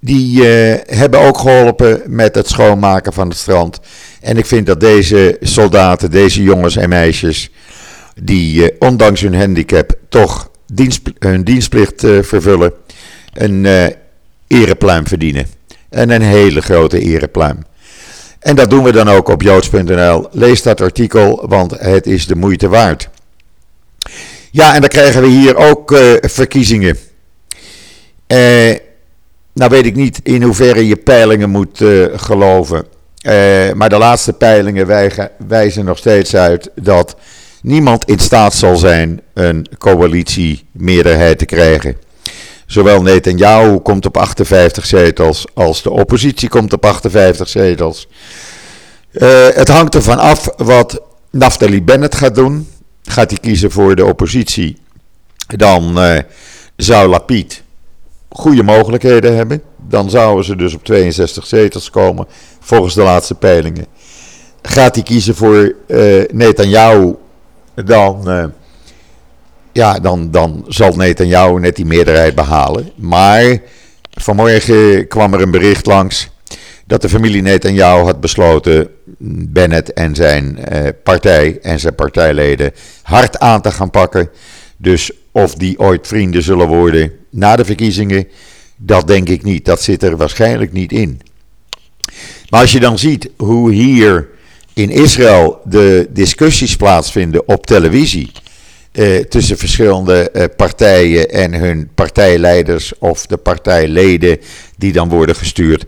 die 0.00 0.44
hebben 0.86 1.20
ook 1.20 1.38
geholpen 1.38 2.02
met 2.06 2.34
het 2.34 2.48
schoonmaken 2.48 3.12
van 3.12 3.28
het 3.28 3.38
strand. 3.38 3.80
En 4.20 4.36
ik 4.36 4.46
vind 4.46 4.66
dat 4.66 4.80
deze 4.80 5.36
soldaten, 5.40 6.10
deze 6.10 6.42
jongens 6.42 6.76
en 6.76 6.88
meisjes 6.88 7.50
die 8.22 8.70
eh, 8.70 8.76
ondanks 8.78 9.20
hun 9.20 9.34
handicap 9.34 9.92
toch 10.08 10.50
dienst, 10.66 11.00
hun 11.18 11.44
dienstplicht 11.44 12.04
eh, 12.04 12.22
vervullen, 12.22 12.72
een 13.34 13.64
uh, 13.64 13.86
erepluim 14.46 15.06
verdienen. 15.06 15.46
En 15.88 16.10
een 16.10 16.22
hele 16.22 16.60
grote 16.60 17.00
erepluim. 17.00 17.58
En 18.38 18.56
dat 18.56 18.70
doen 18.70 18.84
we 18.84 18.92
dan 18.92 19.08
ook 19.08 19.28
op 19.28 19.42
joods.nl. 19.42 20.28
Lees 20.30 20.62
dat 20.62 20.80
artikel, 20.80 21.44
want 21.48 21.70
het 21.78 22.06
is 22.06 22.26
de 22.26 22.36
moeite 22.36 22.68
waard. 22.68 23.08
Ja, 24.50 24.74
en 24.74 24.80
dan 24.80 24.88
krijgen 24.88 25.22
we 25.22 25.28
hier 25.28 25.56
ook 25.56 25.92
uh, 25.92 25.98
verkiezingen. 26.20 26.98
Uh, 28.26 28.74
nou 29.52 29.70
weet 29.70 29.86
ik 29.86 29.94
niet 29.94 30.20
in 30.22 30.42
hoeverre 30.42 30.86
je 30.86 30.96
peilingen 30.96 31.50
moet 31.50 31.84
geloven. 32.14 32.86
maar 33.74 33.88
de 33.88 33.98
laatste 33.98 34.32
peilingen 34.32 34.86
wijzen 35.46 35.84
nog 35.84 35.98
steeds 35.98 36.36
uit 36.36 36.70
dat 36.74 37.16
niemand 37.64 38.04
in 38.04 38.18
staat 38.18 38.54
zal 38.54 38.76
zijn 38.76 39.20
een 39.34 39.66
coalitiemeerderheid 39.78 41.38
te 41.38 41.44
krijgen. 41.44 41.96
Zowel 42.66 43.02
Netanyahu 43.02 43.78
komt 43.78 44.06
op 44.06 44.16
58 44.16 44.86
zetels 44.86 45.46
als 45.54 45.82
de 45.82 45.90
oppositie 45.90 46.48
komt 46.48 46.72
op 46.72 46.84
58 46.84 47.48
zetels. 47.48 48.08
Uh, 49.12 49.48
het 49.48 49.68
hangt 49.68 49.94
ervan 49.94 50.18
af 50.18 50.48
wat 50.56 51.00
Naftali 51.30 51.82
Bennett 51.82 52.14
gaat 52.14 52.34
doen. 52.34 52.68
Gaat 53.02 53.30
hij 53.30 53.38
kiezen 53.38 53.70
voor 53.70 53.96
de 53.96 54.04
oppositie, 54.04 54.78
dan 55.56 56.04
uh, 56.04 56.18
zou 56.76 57.08
Lapid 57.08 57.62
goede 58.34 58.62
mogelijkheden 58.62 59.36
hebben. 59.36 59.62
Dan 59.88 60.10
zouden 60.10 60.44
ze 60.44 60.56
dus 60.56 60.74
op 60.74 60.84
62 60.84 61.46
zetels 61.46 61.90
komen, 61.90 62.26
volgens 62.60 62.94
de 62.94 63.02
laatste 63.02 63.34
peilingen. 63.34 63.86
Gaat 64.62 64.94
hij 64.94 65.04
kiezen 65.04 65.34
voor 65.34 65.74
uh, 65.86 66.24
Netanyahu, 66.32 67.14
dan, 67.74 68.52
ja, 69.74 69.98
dan, 69.98 70.30
dan 70.30 70.64
zal 70.68 70.92
Netanyahu 70.92 71.60
net 71.60 71.76
die 71.76 71.84
meerderheid 71.84 72.34
behalen. 72.34 72.90
Maar 72.96 73.58
vanmorgen 74.10 75.08
kwam 75.08 75.34
er 75.34 75.40
een 75.40 75.50
bericht 75.50 75.86
langs 75.86 76.28
dat 76.86 77.02
de 77.02 77.08
familie 77.08 77.42
Netanyahu 77.42 78.04
had 78.04 78.20
besloten 78.20 78.88
Bennett 79.48 79.92
en 79.92 80.14
zijn 80.14 80.58
uh, 80.72 80.88
partij 81.02 81.58
en 81.62 81.80
zijn 81.80 81.94
partijleden 81.94 82.72
hard 83.02 83.38
aan 83.38 83.60
te 83.60 83.70
gaan 83.70 83.90
pakken. 83.90 84.28
Dus 84.76 85.10
of 85.32 85.54
die 85.54 85.78
ooit 85.78 86.06
vrienden 86.06 86.42
zullen 86.42 86.68
worden 86.68 87.12
na 87.30 87.56
de 87.56 87.64
verkiezingen, 87.64 88.28
dat 88.76 89.06
denk 89.06 89.28
ik 89.28 89.42
niet. 89.42 89.64
Dat 89.64 89.82
zit 89.82 90.02
er 90.02 90.16
waarschijnlijk 90.16 90.72
niet 90.72 90.92
in. 90.92 91.20
Maar 92.48 92.60
als 92.60 92.72
je 92.72 92.80
dan 92.80 92.98
ziet 92.98 93.30
hoe 93.36 93.72
hier 93.72 94.28
in 94.72 94.90
Israël 94.90 95.60
de 95.64 96.08
discussies 96.10 96.76
plaatsvinden 96.76 97.48
op 97.48 97.66
televisie. 97.66 98.30
Eh, 98.94 99.24
tussen 99.24 99.58
verschillende 99.58 100.30
eh, 100.30 100.44
partijen 100.56 101.30
en 101.30 101.54
hun 101.54 101.90
partijleiders 101.94 102.98
of 102.98 103.26
de 103.26 103.36
partijleden 103.36 104.40
die 104.76 104.92
dan 104.92 105.08
worden 105.08 105.36
gestuurd. 105.36 105.84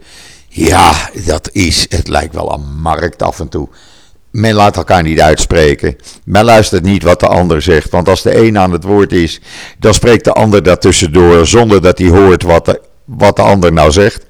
Ja, 0.49 1.11
dat 1.25 1.51
is, 1.53 1.87
het 1.89 2.09
lijkt 2.09 2.35
wel 2.35 2.53
een 2.53 2.81
markt 2.81 3.23
af 3.23 3.41
en 3.41 3.49
toe. 3.49 3.69
Men 4.31 4.55
laat 4.55 4.77
elkaar 4.77 5.03
niet 5.03 5.21
uitspreken. 5.21 5.97
Men 6.25 6.45
luistert 6.45 6.83
niet 6.83 7.03
wat 7.03 7.21
de 7.21 7.27
ander 7.27 7.63
zegt. 7.63 7.91
Want 7.91 8.09
als 8.09 8.23
de 8.23 8.37
een 8.37 8.59
aan 8.59 8.73
het 8.73 8.85
woord 8.85 9.13
is, 9.13 9.41
dan 9.79 9.95
spreekt 9.95 10.25
de 10.25 10.33
ander 10.33 10.63
daartussendoor 10.63 11.47
zonder 11.47 11.83
dat 11.83 11.99
hij 11.99 12.09
hoort 12.09 12.43
wat 12.43 12.65
de, 12.65 12.81
wat 13.05 13.37
de 13.37 13.43
ander 13.43 13.73
nou 13.73 13.91
zegt. 13.91 14.27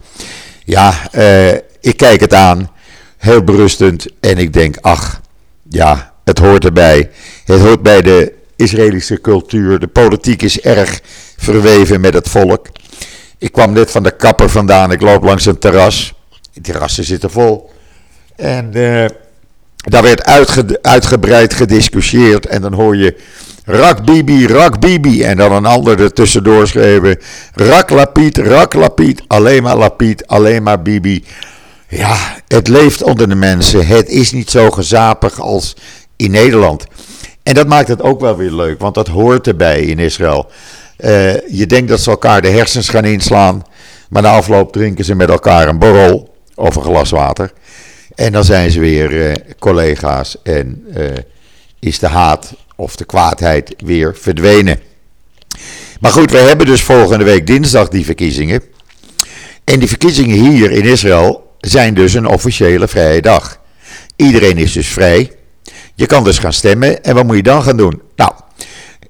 Ja, 0.65 1.11
eh, 1.11 1.53
ik 1.81 1.97
kijk 1.97 2.21
het 2.21 2.35
aan, 2.35 2.71
heel 3.17 3.43
berustend. 3.43 4.07
En 4.21 4.39
ik 4.39 4.53
denk, 4.53 4.77
ach, 4.81 5.21
ja, 5.69 6.13
het 6.25 6.39
hoort 6.39 6.65
erbij. 6.65 7.11
Het 7.45 7.61
hoort 7.61 7.83
bij 7.83 8.03
de 8.03 8.35
Israëlische 8.57 9.21
cultuur. 9.21 9.79
De 9.79 9.87
politiek 9.87 10.43
is 10.43 10.61
erg 10.61 11.01
verweven 11.37 12.01
met 12.01 12.15
het 12.15 12.29
volk. 12.29 12.67
Ik 13.39 13.53
kwam 13.53 13.73
net 13.73 13.91
van 13.91 14.03
de 14.03 14.17
kapper 14.17 14.51
vandaan. 14.51 14.93
Ik 14.93 15.01
loop 15.01 15.23
langs 15.23 15.47
een 15.47 15.59
terras. 15.59 16.15
De 16.53 16.61
terrassen 16.61 17.05
zitten 17.05 17.31
vol. 17.31 17.71
En 18.37 18.71
uh, 18.75 19.05
daar 19.77 20.03
werd 20.03 20.25
uitgebreid 20.83 21.55
gediscussieerd. 21.55 22.47
En 22.47 22.63
dan 22.63 22.73
hoor 22.73 22.97
je 22.97 23.17
Rak 23.65 24.05
Bibi, 24.05 24.47
Rak 24.47 24.81
Bibi. 24.81 25.23
En 25.23 25.37
dan 25.37 25.53
een 25.53 25.67
ander 25.67 26.01
er 26.01 26.13
tussendoor 26.13 26.67
schreven. 26.67 27.19
Rak 27.55 27.91
Lapid, 27.91 28.39
Rak 28.39 28.75
Lapid. 28.75 29.23
Alleen 29.27 29.63
maar 29.63 29.77
Lapid, 29.77 30.27
alleen 30.27 30.63
maar 30.63 30.83
Bibi. 30.83 31.25
Ja, 31.89 32.17
het 32.49 32.69
leeft 32.69 33.03
onder 33.03 33.29
de 33.29 33.35
mensen. 33.35 33.87
Het 33.87 34.09
is 34.09 34.33
niet 34.33 34.51
zo 34.51 34.71
gezapig 34.71 35.41
als 35.41 35.77
in 36.17 36.31
Nederland. 36.31 36.87
En 37.47 37.55
dat 37.55 37.67
maakt 37.67 37.89
het 37.89 38.03
ook 38.03 38.21
wel 38.21 38.37
weer 38.37 38.51
leuk, 38.51 38.81
want 38.81 38.95
dat 38.95 39.09
hoort 39.09 39.47
erbij 39.47 39.81
in 39.81 39.99
Israël. 39.99 40.51
Uh, 40.99 41.49
je 41.49 41.67
denkt 41.67 41.89
dat 41.89 42.01
ze 42.01 42.11
elkaar 42.11 42.43
de 42.43 42.49
hersens 42.49 42.89
gaan 42.89 43.05
inslaan, 43.05 43.65
maar 44.09 44.23
na 44.23 44.31
afloop 44.31 44.73
drinken 44.73 45.05
ze 45.05 45.15
met 45.15 45.29
elkaar 45.29 45.69
een 45.69 45.79
borrel 45.79 46.35
of 46.55 46.77
een 46.77 46.83
glas 46.83 47.11
water. 47.11 47.53
En 48.15 48.33
dan 48.33 48.45
zijn 48.45 48.71
ze 48.71 48.81
weer 48.81 49.11
uh, 49.11 49.35
collega's 49.59 50.37
en 50.43 50.85
uh, 50.97 51.05
is 51.79 51.99
de 51.99 52.07
haat 52.07 52.55
of 52.77 52.97
de 52.97 53.05
kwaadheid 53.05 53.75
weer 53.79 54.17
verdwenen. 54.17 54.79
Maar 56.01 56.13
goed, 56.13 56.31
we 56.31 56.39
hebben 56.39 56.67
dus 56.67 56.83
volgende 56.83 57.25
week 57.25 57.47
dinsdag 57.47 57.89
die 57.89 58.05
verkiezingen. 58.05 58.63
En 59.65 59.79
die 59.79 59.89
verkiezingen 59.89 60.51
hier 60.51 60.71
in 60.71 60.85
Israël 60.85 61.51
zijn 61.61 61.95
dus 61.95 62.15
een 62.15 62.27
officiële 62.27 62.89
vrije 62.89 63.23
dag. 63.23 63.61
Iedereen 64.17 64.59
is 64.59 64.73
dus 64.73 64.89
vrij. 64.89 65.36
Je 65.97 66.07
kan 66.07 66.25
dus 66.25 66.39
gaan 66.39 66.53
stemmen. 66.53 67.05
En 67.05 67.15
wat 67.15 67.25
moet 67.25 67.37
je 67.37 67.43
dan 67.43 67.63
gaan 67.63 67.77
doen? 67.77 68.03
Nou, 68.17 68.33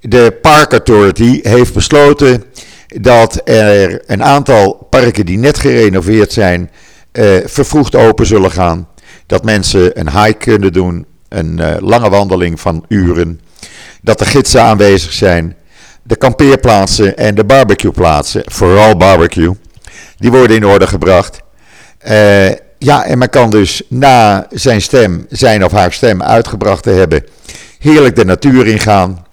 de 0.01 0.37
Park 0.41 0.71
Authority 0.71 1.39
heeft 1.43 1.73
besloten 1.73 2.43
dat 2.87 3.41
er 3.43 4.01
een 4.05 4.23
aantal 4.23 4.87
parken 4.89 5.25
die 5.25 5.37
net 5.37 5.59
gerenoveerd 5.59 6.33
zijn, 6.33 6.71
uh, 7.13 7.37
vervroegd 7.45 7.95
open 7.95 8.25
zullen 8.25 8.51
gaan. 8.51 8.87
Dat 9.25 9.43
mensen 9.43 9.99
een 9.99 10.11
hike 10.11 10.37
kunnen 10.37 10.73
doen, 10.73 11.05
een 11.29 11.57
uh, 11.57 11.75
lange 11.79 12.09
wandeling 12.09 12.59
van 12.59 12.85
uren. 12.87 13.41
Dat 14.01 14.19
er 14.19 14.25
gidsen 14.25 14.61
aanwezig 14.61 15.13
zijn. 15.13 15.55
De 16.03 16.15
kampeerplaatsen 16.15 17.17
en 17.17 17.35
de 17.35 17.43
barbecueplaatsen, 17.43 18.43
vooral 18.45 18.97
barbecue, 18.97 19.55
die 20.17 20.31
worden 20.31 20.55
in 20.55 20.65
orde 20.65 20.87
gebracht. 20.87 21.39
Uh, 22.07 22.49
ja, 22.77 23.05
en 23.05 23.17
men 23.17 23.29
kan 23.29 23.49
dus 23.49 23.81
na 23.89 24.47
zijn 24.49 24.81
stem, 24.81 25.25
zijn 25.29 25.65
of 25.65 25.71
haar 25.71 25.93
stem 25.93 26.23
uitgebracht 26.23 26.83
te 26.83 26.89
hebben, 26.89 27.25
heerlijk 27.79 28.15
de 28.15 28.25
natuur 28.25 28.67
ingaan. 28.67 29.25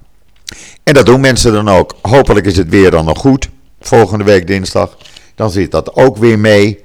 En 0.83 0.95
dat 0.95 1.07
doen 1.07 1.21
mensen 1.21 1.53
dan 1.53 1.69
ook. 1.69 1.95
Hopelijk 2.03 2.47
is 2.47 2.57
het 2.57 2.69
weer 2.69 2.91
dan 2.91 3.05
nog 3.05 3.19
goed. 3.19 3.49
Volgende 3.81 4.25
week 4.25 4.47
dinsdag. 4.47 4.97
Dan 5.35 5.51
zit 5.51 5.71
dat 5.71 5.95
ook 5.95 6.17
weer 6.17 6.39
mee. 6.39 6.83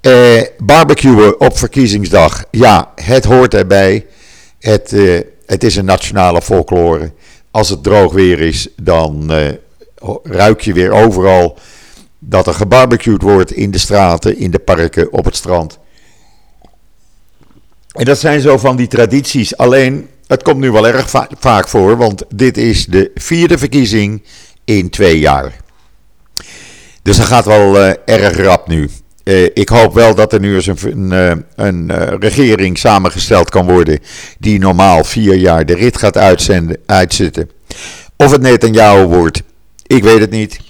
Eh, 0.00 0.42
barbecuen 0.58 1.40
op 1.40 1.58
verkiezingsdag. 1.58 2.44
Ja, 2.50 2.92
het 2.94 3.24
hoort 3.24 3.54
erbij. 3.54 4.06
Het, 4.58 4.92
eh, 4.92 5.20
het 5.46 5.64
is 5.64 5.76
een 5.76 5.84
nationale 5.84 6.42
folklore. 6.42 7.12
Als 7.50 7.68
het 7.68 7.82
droog 7.82 8.12
weer 8.12 8.40
is, 8.40 8.68
dan 8.76 9.32
eh, 9.32 9.48
ruik 10.22 10.60
je 10.60 10.72
weer 10.72 10.90
overal 10.90 11.58
dat 12.18 12.46
er 12.46 12.54
gebarbecued 12.54 13.22
wordt 13.22 13.52
in 13.52 13.70
de 13.70 13.78
straten, 13.78 14.38
in 14.38 14.50
de 14.50 14.58
parken, 14.58 15.12
op 15.12 15.24
het 15.24 15.36
strand. 15.36 15.78
En 17.92 18.04
dat 18.04 18.18
zijn 18.18 18.40
zo 18.40 18.58
van 18.58 18.76
die 18.76 18.86
tradities. 18.86 19.56
Alleen, 19.56 20.08
het 20.26 20.42
komt 20.42 20.60
nu 20.60 20.70
wel 20.70 20.86
erg 20.86 21.10
vaak 21.38 21.68
voor, 21.68 21.96
want 21.96 22.24
dit 22.34 22.56
is 22.56 22.86
de 22.86 23.10
vierde 23.14 23.58
verkiezing 23.58 24.22
in 24.64 24.90
twee 24.90 25.18
jaar. 25.18 25.56
Dus 27.02 27.16
dat 27.16 27.26
gaat 27.26 27.44
wel 27.44 27.76
uh, 27.76 27.92
erg 28.04 28.36
rap 28.36 28.68
nu. 28.68 28.90
Uh, 29.24 29.44
ik 29.54 29.68
hoop 29.68 29.94
wel 29.94 30.14
dat 30.14 30.32
er 30.32 30.40
nu 30.40 30.54
eens 30.54 30.66
een, 30.66 31.10
een, 31.10 31.44
een 31.56 31.88
uh, 31.90 32.12
regering 32.18 32.78
samengesteld 32.78 33.50
kan 33.50 33.66
worden. 33.66 33.98
die 34.38 34.58
normaal 34.58 35.04
vier 35.04 35.34
jaar 35.34 35.66
de 35.66 35.74
rit 35.74 35.96
gaat 35.96 36.16
uitzenden, 36.16 36.76
uitzitten. 36.86 37.50
Of 38.16 38.30
het 38.30 38.40
Netanyahu 38.40 39.04
wordt, 39.04 39.42
ik 39.86 40.02
weet 40.02 40.20
het 40.20 40.30
niet. 40.30 40.60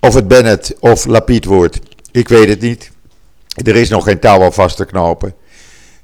Of 0.00 0.14
het 0.14 0.28
Bennett 0.28 0.74
of 0.80 1.04
Lapid 1.04 1.44
wordt, 1.44 1.78
ik 2.10 2.28
weet 2.28 2.48
het 2.48 2.60
niet. 2.60 2.90
Er 3.64 3.76
is 3.76 3.88
nog 3.88 4.04
geen 4.04 4.18
touw 4.18 4.40
al 4.40 4.52
vast 4.52 4.76
te 4.76 4.84
knopen. 4.84 5.34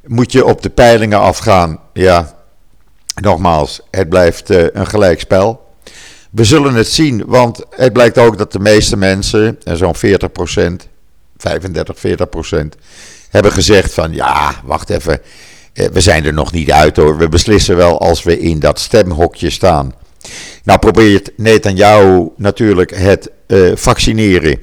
Moet 0.07 0.33
je 0.33 0.45
op 0.45 0.63
de 0.63 0.71
peilingen 0.71 1.21
afgaan? 1.21 1.81
Ja, 1.93 2.35
nogmaals, 3.21 3.81
het 3.91 4.09
blijft 4.09 4.51
uh, 4.51 4.67
een 4.73 4.87
gelijkspel. 4.87 5.67
We 6.31 6.45
zullen 6.45 6.75
het 6.75 6.89
zien, 6.89 7.23
want 7.27 7.65
het 7.71 7.93
blijkt 7.93 8.19
ook 8.19 8.39
dat 8.39 8.53
de 8.53 8.59
meeste 8.59 8.97
mensen, 8.97 9.59
zo'n 9.65 9.97
40% 9.97 10.89
35, 11.37 11.97
40% 11.97 12.79
hebben 13.31 13.53
gezegd 13.53 13.95
van 13.95 14.13
ja, 14.13 14.55
wacht 14.65 14.91
even, 14.91 15.21
we 15.73 16.01
zijn 16.01 16.25
er 16.25 16.33
nog 16.33 16.53
niet 16.53 16.73
uit 16.73 16.97
hoor. 16.97 17.19
We 17.19 17.29
beslissen 17.29 17.77
wel 17.77 18.01
als 18.01 18.23
we 18.23 18.39
in 18.39 18.59
dat 18.59 18.79
stemhokje 18.79 19.51
staan. 19.51 19.95
Nou 20.65 20.79
probeert 20.79 21.31
Netanyahu 21.37 22.29
natuurlijk 22.37 22.97
het 22.97 23.31
uh, 23.47 23.77
vaccineren 23.77 24.59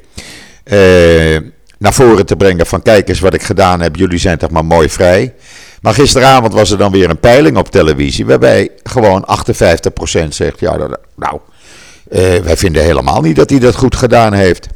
uh, 0.65 1.37
naar 1.77 1.93
voren 1.93 2.25
te 2.25 2.35
brengen 2.35 2.65
van 2.65 2.81
kijk 2.81 3.09
eens 3.09 3.19
wat 3.19 3.33
ik 3.33 3.43
gedaan 3.43 3.81
heb, 3.81 3.95
jullie 3.95 4.17
zijn 4.17 4.37
toch 4.37 4.49
maar 4.49 4.65
mooi 4.65 4.89
vrij. 4.89 5.33
Maar 5.81 5.93
gisteravond 5.93 6.53
was 6.53 6.71
er 6.71 6.77
dan 6.77 6.91
weer 6.91 7.09
een 7.09 7.19
peiling 7.19 7.57
op 7.57 7.71
televisie 7.71 8.25
waarbij 8.25 8.69
gewoon 8.83 9.27
58% 10.25 10.27
zegt, 10.29 10.59
ja 10.59 10.77
nou, 11.15 11.39
uh, 12.11 12.35
wij 12.35 12.57
vinden 12.57 12.83
helemaal 12.83 13.21
niet 13.21 13.35
dat 13.35 13.49
hij 13.49 13.59
dat 13.59 13.75
goed 13.75 13.95
gedaan 13.95 14.33
heeft. 14.33 14.67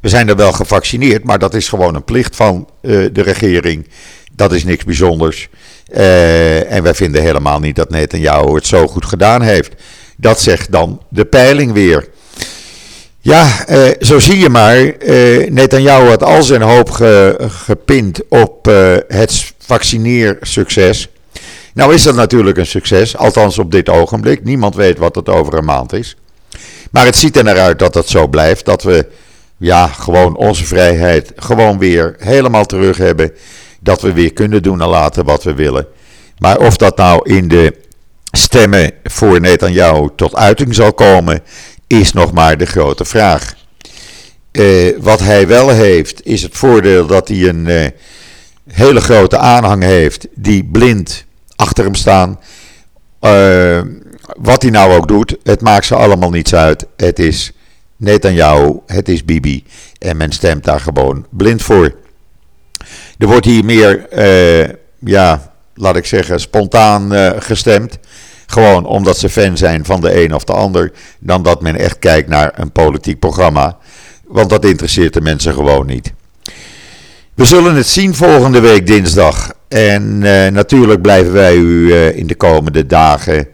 We 0.00 0.08
zijn 0.08 0.28
er 0.28 0.36
wel 0.36 0.52
gevaccineerd, 0.52 1.24
maar 1.24 1.38
dat 1.38 1.54
is 1.54 1.68
gewoon 1.68 1.94
een 1.94 2.04
plicht 2.04 2.36
van 2.36 2.68
uh, 2.82 3.08
de 3.12 3.22
regering. 3.22 3.88
Dat 4.32 4.52
is 4.52 4.64
niks 4.64 4.84
bijzonders. 4.84 5.48
Uh, 5.94 6.72
en 6.72 6.82
wij 6.82 6.94
vinden 6.94 7.22
helemaal 7.22 7.60
niet 7.60 7.76
dat 7.76 7.90
Netanyahu 7.90 8.54
het 8.54 8.66
zo 8.66 8.86
goed 8.86 9.04
gedaan 9.04 9.42
heeft. 9.42 9.74
Dat 10.16 10.40
zegt 10.40 10.72
dan 10.72 11.02
de 11.08 11.24
peiling 11.24 11.72
weer. 11.72 12.08
Ja, 13.24 13.68
uh, 13.68 13.88
zo 14.00 14.18
zie 14.18 14.38
je 14.38 14.48
maar. 14.48 14.76
Uh, 14.76 15.50
Netanyahu 15.50 16.08
had 16.08 16.22
al 16.22 16.42
zijn 16.42 16.62
hoop 16.62 16.90
ge, 16.90 17.36
gepind 17.40 18.20
op 18.28 18.68
uh, 18.68 18.96
het 19.08 19.52
vaccineersucces. 19.58 21.08
Nou 21.74 21.94
is 21.94 22.02
dat 22.02 22.14
natuurlijk 22.14 22.58
een 22.58 22.66
succes, 22.66 23.16
althans 23.16 23.58
op 23.58 23.70
dit 23.70 23.88
ogenblik. 23.88 24.44
Niemand 24.44 24.74
weet 24.74 24.98
wat 24.98 25.14
het 25.14 25.28
over 25.28 25.54
een 25.54 25.64
maand 25.64 25.92
is. 25.92 26.16
Maar 26.90 27.04
het 27.04 27.16
ziet 27.16 27.36
er 27.36 27.44
naar 27.44 27.58
uit 27.58 27.78
dat 27.78 27.92
dat 27.92 28.08
zo 28.08 28.26
blijft. 28.26 28.64
Dat 28.64 28.82
we 28.82 29.06
ja, 29.56 29.86
gewoon 29.86 30.36
onze 30.36 30.64
vrijheid 30.64 31.32
gewoon 31.36 31.78
weer 31.78 32.14
helemaal 32.18 32.64
terug 32.64 32.96
hebben. 32.96 33.32
Dat 33.80 34.02
we 34.02 34.12
weer 34.12 34.32
kunnen 34.32 34.62
doen 34.62 34.80
en 34.80 34.88
laten 34.88 35.24
wat 35.24 35.42
we 35.42 35.54
willen. 35.54 35.86
Maar 36.38 36.58
of 36.58 36.76
dat 36.76 36.96
nou 36.96 37.30
in 37.30 37.48
de 37.48 37.74
stemmen 38.32 38.92
voor 39.04 39.40
Netanyahu 39.40 40.08
tot 40.16 40.36
uiting 40.36 40.74
zal 40.74 40.92
komen, 40.92 41.42
is 42.00 42.12
nog 42.12 42.32
maar 42.32 42.56
de 42.56 42.66
grote 42.66 43.04
vraag. 43.04 43.54
Uh, 44.52 44.96
wat 44.98 45.20
hij 45.20 45.46
wel 45.46 45.68
heeft, 45.68 46.26
is 46.26 46.42
het 46.42 46.56
voordeel 46.56 47.06
dat 47.06 47.28
hij 47.28 47.48
een 47.48 47.66
uh, 47.66 47.86
hele 48.72 49.00
grote 49.00 49.38
aanhang 49.38 49.82
heeft 49.82 50.26
die 50.34 50.64
blind 50.64 51.24
achter 51.56 51.84
hem 51.84 51.94
staan. 51.94 52.40
Uh, 53.20 53.80
wat 54.36 54.62
hij 54.62 54.70
nou 54.70 54.94
ook 54.94 55.08
doet, 55.08 55.36
het 55.42 55.60
maakt 55.60 55.86
ze 55.86 55.94
allemaal 55.94 56.30
niets 56.30 56.54
uit. 56.54 56.86
Het 56.96 57.18
is 57.18 57.52
Netanyahu, 57.96 58.80
het 58.86 59.08
is 59.08 59.24
Bibi 59.24 59.64
en 59.98 60.16
men 60.16 60.32
stemt 60.32 60.64
daar 60.64 60.80
gewoon 60.80 61.26
blind 61.30 61.62
voor. 61.62 61.94
Er 63.18 63.26
wordt 63.26 63.46
hier 63.46 63.64
meer, 63.64 64.06
ja, 64.98 65.52
laat 65.74 65.96
ik 65.96 66.06
zeggen, 66.06 66.40
spontaan 66.40 67.12
gestemd. 67.42 67.98
Gewoon 68.52 68.86
omdat 68.86 69.18
ze 69.18 69.28
fan 69.28 69.56
zijn 69.56 69.84
van 69.84 70.00
de 70.00 70.24
een 70.24 70.34
of 70.34 70.44
de 70.44 70.52
ander. 70.52 70.92
Dan 71.18 71.42
dat 71.42 71.62
men 71.62 71.76
echt 71.76 71.98
kijkt 71.98 72.28
naar 72.28 72.52
een 72.54 72.72
politiek 72.72 73.18
programma. 73.18 73.78
Want 74.26 74.50
dat 74.50 74.64
interesseert 74.64 75.12
de 75.12 75.20
mensen 75.20 75.54
gewoon 75.54 75.86
niet. 75.86 76.12
We 77.34 77.44
zullen 77.44 77.74
het 77.74 77.86
zien 77.86 78.14
volgende 78.14 78.60
week 78.60 78.86
dinsdag. 78.86 79.52
En 79.68 80.22
uh, 80.22 80.46
natuurlijk 80.46 81.02
blijven 81.02 81.32
wij 81.32 81.56
u 81.56 81.86
uh, 81.86 82.16
in 82.16 82.26
de 82.26 82.34
komende 82.34 82.86
dagen 82.86 83.48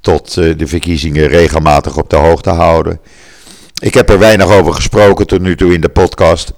tot 0.00 0.36
uh, 0.36 0.58
de 0.58 0.66
verkiezingen 0.66 1.26
regelmatig 1.28 1.96
op 1.96 2.10
de 2.10 2.16
hoogte 2.16 2.50
houden. 2.50 3.00
Ik 3.78 3.94
heb 3.94 4.10
er 4.10 4.18
weinig 4.18 4.46
over 4.46 4.74
gesproken 4.74 5.26
tot 5.26 5.40
nu 5.40 5.56
toe 5.56 5.72
in 5.72 5.80
de 5.80 5.88
podcast. 5.88 6.52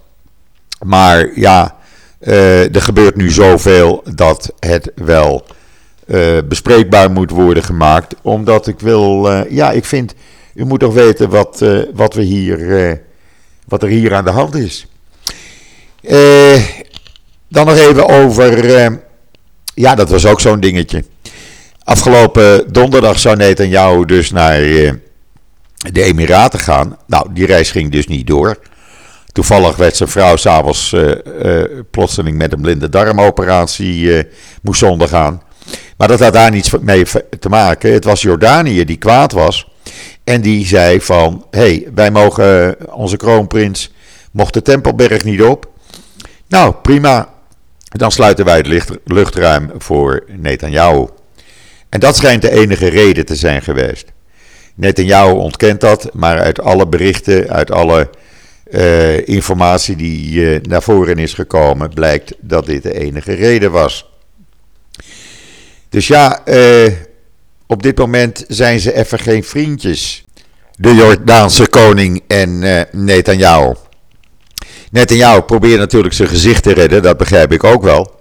Maar 0.85 1.31
ja, 1.35 1.77
er 2.21 2.83
gebeurt 2.83 3.17
nu 3.17 3.31
zoveel 3.31 4.03
dat 4.15 4.53
het 4.59 4.93
wel 4.95 5.47
bespreekbaar 6.49 7.11
moet 7.11 7.31
worden 7.31 7.63
gemaakt. 7.63 8.15
Omdat 8.23 8.67
ik 8.67 8.81
wil, 8.81 9.29
ja, 9.49 9.71
ik 9.71 9.85
vind, 9.85 10.15
u 10.55 10.65
moet 10.65 10.81
toch 10.81 10.95
weten 10.95 11.29
wat, 11.29 11.65
wat, 11.95 12.15
we 12.15 12.23
hier, 12.23 13.01
wat 13.67 13.83
er 13.83 13.89
hier 13.89 14.15
aan 14.15 14.25
de 14.25 14.31
hand 14.31 14.55
is. 14.55 14.87
dan 17.49 17.67
nog 17.67 17.77
even 17.77 18.09
over, 18.09 19.01
ja, 19.75 19.95
dat 19.95 20.11
was 20.11 20.27
ook 20.27 20.41
zo'n 20.41 20.61
dingetje. 20.61 21.05
Afgelopen 21.85 22.73
donderdag 22.73 23.19
zou 23.19 23.37
Netanyahu 23.37 24.05
dus 24.05 24.31
naar 24.31 24.61
eh, 24.61 24.93
de 25.93 26.03
Emiraten 26.03 26.59
gaan. 26.59 26.97
Nou, 27.07 27.27
die 27.33 27.47
reis 27.47 27.71
ging 27.71 27.93
dus 27.93 28.07
niet 28.07 28.27
door. 28.27 28.59
Toevallig 29.33 29.77
werd 29.77 29.97
zijn 29.97 30.09
vrouw 30.09 30.37
s'avonds 30.37 30.97
plotseling 31.91 32.37
met 32.37 32.53
een 32.53 32.61
blinde 32.61 32.89
darmoperatie 32.89 34.27
moest 34.63 34.83
ondergaan. 34.83 35.43
Maar 36.03 36.11
dat 36.11 36.21
had 36.21 36.33
daar 36.33 36.51
niets 36.51 36.71
mee 36.81 37.05
te 37.39 37.49
maken. 37.49 37.93
Het 37.93 38.05
was 38.05 38.23
Jordanië 38.23 38.85
die 38.85 38.97
kwaad 38.97 39.33
was. 39.33 39.69
En 40.25 40.41
die 40.41 40.67
zei 40.67 41.01
van, 41.01 41.47
hé, 41.51 41.61
hey, 41.61 41.89
wij 41.95 42.11
mogen, 42.11 42.77
onze 42.93 43.17
kroonprins 43.17 43.93
mocht 44.33 44.55
de 44.55 44.63
Tempelberg 44.63 45.25
niet 45.25 45.43
op. 45.43 45.71
Nou, 46.49 46.75
prima. 46.75 47.29
Dan 47.89 48.13
sluiten 48.13 48.45
wij 48.45 48.57
het 48.57 48.99
luchtruim 49.05 49.71
voor 49.79 50.25
Netanyahu. 50.29 51.07
En 51.89 52.01
dat 52.01 52.17
schijnt 52.17 52.43
de 52.43 52.51
enige 52.51 52.89
reden 52.89 53.27
te 53.27 53.37
zijn 53.37 53.63
geweest. 53.63 54.13
Netanyahu 54.75 55.33
ontkent 55.33 55.81
dat, 55.81 56.09
maar 56.13 56.39
uit 56.39 56.61
alle 56.61 56.87
berichten, 56.87 57.51
uit 57.51 57.71
alle 57.71 58.11
uh, 58.71 59.29
informatie 59.29 59.97
die 59.97 60.35
uh, 60.35 60.61
naar 60.63 60.83
voren 60.83 61.19
is 61.19 61.35
gekomen, 61.35 61.91
blijkt 61.95 62.35
dat 62.41 62.67
dit 62.67 62.83
de 62.83 62.99
enige 63.01 63.33
reden 63.33 63.71
was. 63.71 64.12
Dus 65.93 66.07
ja, 66.07 66.41
uh, 66.45 66.93
op 67.67 67.83
dit 67.83 67.99
moment 67.99 68.45
zijn 68.49 68.81
ze 68.81 68.95
even 68.95 69.19
geen 69.19 69.45
vriendjes. 69.45 70.25
De 70.77 70.95
Jordaanse 70.95 71.69
koning 71.69 72.23
en 72.27 72.59
Netanyahu. 72.93 73.75
Netanyahu 74.91 75.41
probeert 75.41 75.79
natuurlijk 75.79 76.15
zijn 76.15 76.29
gezicht 76.29 76.63
te 76.63 76.73
redden, 76.73 77.03
dat 77.03 77.17
begrijp 77.17 77.53
ik 77.53 77.65
ook 77.65 77.83
wel. 77.83 78.21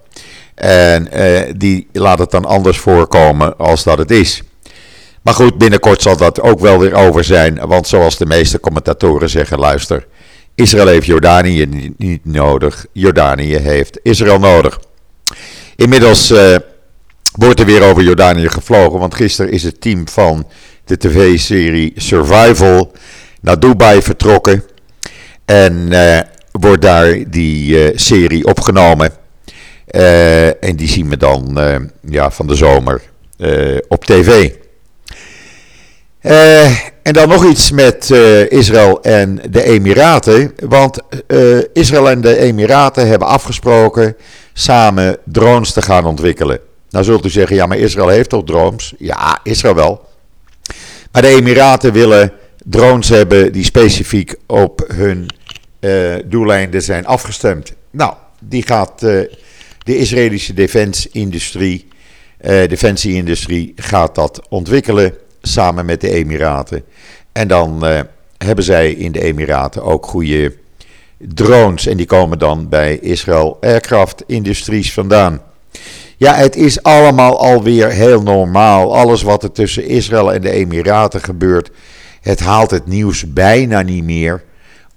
En 0.56 1.08
uh, 1.14 1.42
die 1.58 1.88
laat 1.92 2.20
het 2.20 2.32
dan 2.32 2.46
anders 2.46 2.78
voorkomen 2.78 3.58
als 3.58 3.84
dat 3.84 3.98
het 3.98 4.12
is. 4.12 4.42
Maar 5.22 5.34
goed, 5.34 5.58
binnenkort 5.58 6.02
zal 6.02 6.18
dat 6.18 6.42
ook 6.42 6.60
wel 6.60 6.80
weer 6.80 6.94
over 6.94 7.24
zijn. 7.24 7.68
Want 7.68 7.88
zoals 7.88 8.18
de 8.18 8.26
meeste 8.26 8.60
commentatoren 8.60 9.30
zeggen, 9.30 9.60
luister. 9.60 10.08
Israël 10.56 10.88
heeft 10.88 11.06
Jordanië 11.06 11.94
niet 11.98 12.26
nodig. 12.26 12.86
Jordanië 12.92 13.56
heeft 13.56 14.00
Israël 14.04 14.40
nodig. 14.40 14.80
Inmiddels 15.76 16.32
uh, 16.32 16.56
wordt 17.32 17.60
er 17.60 17.66
weer 17.66 17.84
over 17.84 18.04
Jordanië 18.04 18.50
gevlogen. 18.50 19.00
Want 19.00 19.16
gisteren 19.16 19.52
is 19.52 19.64
het 19.64 19.82
team 19.82 20.08
van 20.08 20.48
de 20.86 20.98
tv-serie 20.98 21.94
Survival 21.96 22.92
naar 23.42 23.60
Dubai 23.60 24.02
vertrokken. 24.02 24.64
En 25.46 25.74
uh, 25.74 26.20
wordt 26.52 26.82
daar 26.82 27.30
die 27.30 27.92
serie 28.00 28.46
opgenomen. 28.46 29.12
Uh, 29.92 30.64
en 30.64 30.76
die 30.76 30.88
zien 30.88 31.10
we 31.10 31.18
dan 31.18 31.60
ja, 32.02 32.32
van 32.32 32.48
de 32.48 32.56
zomer 32.56 33.02
op 33.88 34.06
tv. 34.06 34.52
en 37.02 37.14
dan 37.14 37.30
nog 37.30 37.46
iets 37.46 37.72
met 37.72 38.10
Israël 38.50 39.02
en 39.02 39.42
de 39.50 39.64
Emiraten. 39.64 40.54
Want 40.60 41.00
Israël 41.74 42.10
en 42.10 42.22
de 42.22 42.38
Emiraten 42.38 43.08
hebben 43.08 43.28
afgesproken 43.28 44.16
samen 44.54 45.18
drones 45.26 45.74
te 45.74 45.82
gaan 45.82 46.06
ontwikkelen. 46.06 46.60
Nou 46.92 47.06
zult 47.06 47.26
u 47.26 47.30
zeggen, 47.30 47.56
ja 47.56 47.66
maar 47.66 47.78
Israël 47.78 48.08
heeft 48.08 48.30
toch 48.30 48.44
drones? 48.44 48.94
Ja, 48.98 49.40
Israël 49.44 49.76
wel. 49.76 50.10
Maar 51.12 51.22
de 51.22 51.28
Emiraten 51.28 51.94
willen 51.94 52.32
drones 52.66 53.10
hebben 53.10 53.54
die 53.54 53.64
specifiek 53.64 54.36
op 54.48 54.86
hun 54.88 55.30
doeleinden 56.26 56.82
zijn 56.82 57.06
afgestemd. 57.06 57.74
Nou, 57.92 58.14
die 58.40 58.64
gaat 58.64 59.04
de 59.84 59.98
Israëlische 59.98 60.54
defensieindustrie, 60.54 61.88
uh, 62.42 62.48
defensieindustrie 62.48 63.74
gaat 63.76 64.16
dat 64.16 64.42
ontwikkelen 64.50 65.14
samen 65.42 65.86
met 65.86 66.02
de 66.02 66.10
Emiraten. 66.10 66.84
En 67.32 67.48
dan 67.48 67.88
uh, 67.88 68.00
hebben 68.38 68.64
zij 68.64 68.92
in 68.92 69.12
de 69.12 69.22
Emiraten 69.22 69.84
ook 69.84 70.06
goede 70.06 70.56
drones. 71.18 71.86
En 71.86 71.98
die 71.98 72.06
komen 72.06 72.40
dan 72.40 72.70
bij 72.70 72.98
Israël 72.98 73.58
Aircraft 73.62 74.24
Industries 74.28 74.94
vandaan. 74.94 75.42
Ja, 76.22 76.36
het 76.36 76.56
is 76.56 76.84
allemaal 76.84 77.40
alweer 77.40 77.90
heel 77.90 78.22
normaal. 78.22 78.96
Alles 78.96 79.22
wat 79.22 79.44
er 79.44 79.52
tussen 79.52 79.88
Israël 79.88 80.34
en 80.34 80.42
de 80.42 80.52
Emiraten 80.52 81.22
gebeurt, 81.22 81.72
het 82.22 82.40
haalt 82.40 82.72
het 82.72 82.88
nieuws 82.88 83.34
bijna 83.34 83.82
niet 83.82 84.04
meer. 84.04 84.44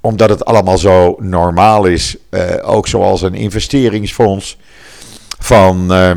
Omdat 0.01 0.29
het 0.29 0.45
allemaal 0.45 0.79
zo 0.79 1.17
normaal 1.19 1.85
is. 1.87 2.17
Uh, 2.31 2.41
ook 2.63 2.89
zoals 2.89 3.23
een 3.23 3.35
investeringsfonds 3.35 4.59
van 5.39 5.93
uh, 5.93 6.11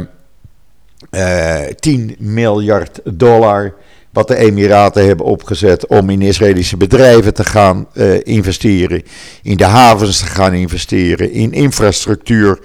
uh, 1.12 1.67
10 1.80 2.15
miljard 2.20 3.00
dollar. 3.04 3.74
Wat 4.10 4.28
de 4.28 4.36
Emiraten 4.36 5.06
hebben 5.06 5.26
opgezet 5.26 5.88
om 5.88 6.10
in 6.10 6.22
Israëlische 6.22 6.78
bedrijven 6.78 7.34
te 7.34 7.43
gaan 7.43 7.88
investeren. 8.24 9.04
In 9.43 9.58
de 9.58 9.65
havens 9.65 10.20
te 10.20 10.26
gaan 10.26 10.54
investeren. 10.54 11.32
In 11.32 11.52
infrastructuur 11.52 12.60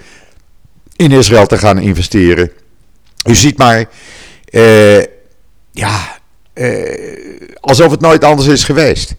in 0.95 1.11
Israël 1.11 1.45
te 1.45 1.57
gaan 1.57 1.79
investeren. 1.79 2.51
U 3.27 3.35
ziet 3.35 3.57
maar, 3.57 3.85
uh, 4.51 5.03
ja, 5.71 6.19
alsof 7.59 7.91
het 7.91 8.01
nooit 8.01 8.23
anders 8.23 8.47
is 8.47 8.63
geweest. 8.63 9.15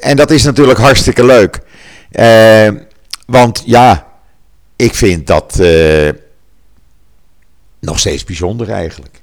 en 0.00 0.16
dat 0.16 0.30
is 0.30 0.44
natuurlijk 0.44 0.78
hartstikke 0.78 1.24
leuk. 1.24 1.58
want 3.26 3.62
ja, 3.66 4.06
ik 4.76 4.94
vind 4.94 5.26
dat 5.26 5.60
nog 7.80 7.98
steeds 7.98 8.24
bijzonder 8.24 8.70
eigenlijk. 8.70 9.20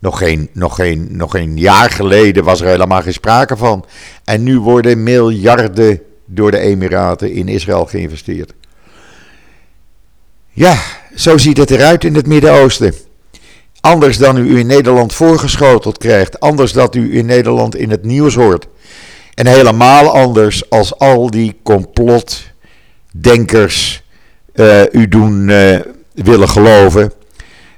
Nog 0.00 0.18
geen, 0.18 0.50
nog, 0.52 0.74
geen, 0.74 1.08
nog 1.10 1.30
geen 1.30 1.56
jaar 1.56 1.90
geleden 1.90 2.44
was 2.44 2.60
er 2.60 2.66
helemaal 2.66 3.02
geen 3.02 3.12
sprake 3.12 3.56
van. 3.56 3.84
En 4.24 4.42
nu 4.42 4.58
worden 4.58 5.02
miljarden 5.02 6.02
door 6.24 6.50
de 6.50 6.58
Emiraten 6.58 7.32
in 7.32 7.48
Israël 7.48 7.86
geïnvesteerd. 7.86 8.52
Ja, 10.60 10.78
zo 11.14 11.38
ziet 11.38 11.56
het 11.56 11.70
eruit 11.70 12.04
in 12.04 12.14
het 12.14 12.26
Midden-Oosten. 12.26 12.94
Anders 13.80 14.18
dan 14.18 14.36
u 14.36 14.58
in 14.58 14.66
Nederland 14.66 15.14
voorgeschoteld 15.14 15.98
krijgt. 15.98 16.40
Anders 16.40 16.72
dan 16.72 16.88
u 16.92 17.16
in 17.16 17.26
Nederland 17.26 17.76
in 17.76 17.90
het 17.90 18.04
nieuws 18.04 18.34
hoort. 18.34 18.66
En 19.34 19.46
helemaal 19.46 20.14
anders 20.14 20.70
als 20.70 20.98
al 20.98 21.30
die 21.30 21.56
complotdenkers 21.62 24.02
uh, 24.54 24.82
u 24.92 25.08
doen 25.08 25.48
uh, 25.48 25.78
willen 26.14 26.48
geloven 26.48 27.12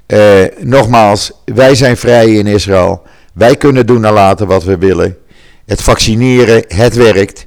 uh, 0.07 0.43
nogmaals, 0.59 1.31
wij 1.45 1.75
zijn 1.75 1.97
vrij 1.97 2.33
in 2.33 2.47
Israël. 2.47 3.01
Wij 3.33 3.55
kunnen 3.55 3.85
doen 3.85 4.05
en 4.05 4.13
laten 4.13 4.47
wat 4.47 4.63
we 4.63 4.77
willen. 4.77 5.17
Het 5.65 5.81
vaccineren, 5.81 6.63
het 6.67 6.95
werkt. 6.95 7.45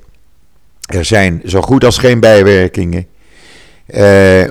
Er 0.86 1.04
zijn 1.04 1.42
zo 1.44 1.60
goed 1.60 1.84
als 1.84 1.98
geen 1.98 2.20
bijwerkingen. 2.20 3.06
Uh, 3.86 4.44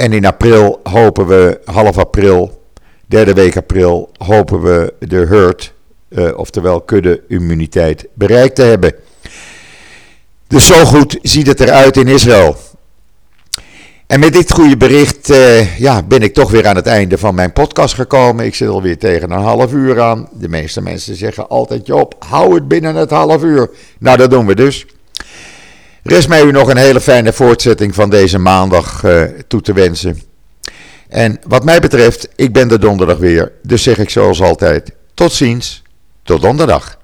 en 0.00 0.12
in 0.12 0.26
april 0.26 0.80
hopen 0.82 1.26
we, 1.26 1.60
half 1.64 1.98
april, 1.98 2.62
derde 3.06 3.32
week 3.32 3.56
april, 3.56 4.10
hopen 4.16 4.62
we 4.62 4.94
de 4.98 5.26
herd, 5.26 5.72
uh, 6.08 6.38
oftewel 6.38 6.80
kudde-immuniteit, 6.80 8.06
bereikt 8.14 8.54
te 8.54 8.62
hebben. 8.62 8.94
Dus 10.46 10.66
zo 10.66 10.84
goed 10.84 11.18
ziet 11.22 11.46
het 11.46 11.60
eruit 11.60 11.96
in 11.96 12.08
Israël. 12.08 12.56
En 14.06 14.20
met 14.20 14.32
dit 14.32 14.52
goede 14.52 14.76
bericht 14.76 15.30
uh, 15.30 15.78
ja, 15.78 16.02
ben 16.02 16.22
ik 16.22 16.34
toch 16.34 16.50
weer 16.50 16.66
aan 16.66 16.76
het 16.76 16.86
einde 16.86 17.18
van 17.18 17.34
mijn 17.34 17.52
podcast 17.52 17.94
gekomen. 17.94 18.44
Ik 18.44 18.54
zit 18.54 18.68
alweer 18.68 18.98
tegen 18.98 19.30
een 19.30 19.42
half 19.42 19.72
uur 19.72 20.00
aan. 20.00 20.28
De 20.32 20.48
meeste 20.48 20.82
mensen 20.82 21.16
zeggen 21.16 21.48
altijd, 21.48 21.86
Job, 21.86 22.14
hou 22.18 22.54
het 22.54 22.68
binnen 22.68 22.94
het 22.94 23.10
half 23.10 23.42
uur. 23.42 23.70
Nou, 23.98 24.16
dat 24.16 24.30
doen 24.30 24.46
we 24.46 24.54
dus. 24.54 24.86
Rest 26.10 26.28
mij 26.28 26.42
u 26.42 26.50
nog 26.50 26.68
een 26.68 26.76
hele 26.76 27.00
fijne 27.00 27.32
voortzetting 27.32 27.94
van 27.94 28.10
deze 28.10 28.38
maandag 28.38 29.02
uh, 29.02 29.22
toe 29.48 29.60
te 29.60 29.72
wensen. 29.72 30.22
En 31.08 31.38
wat 31.46 31.64
mij 31.64 31.80
betreft, 31.80 32.28
ik 32.36 32.52
ben 32.52 32.70
er 32.70 32.80
donderdag 32.80 33.16
weer. 33.16 33.52
Dus 33.62 33.82
zeg 33.82 33.98
ik 33.98 34.10
zoals 34.10 34.40
altijd, 34.40 34.92
tot 35.14 35.32
ziens, 35.32 35.82
tot 36.22 36.42
donderdag. 36.42 36.98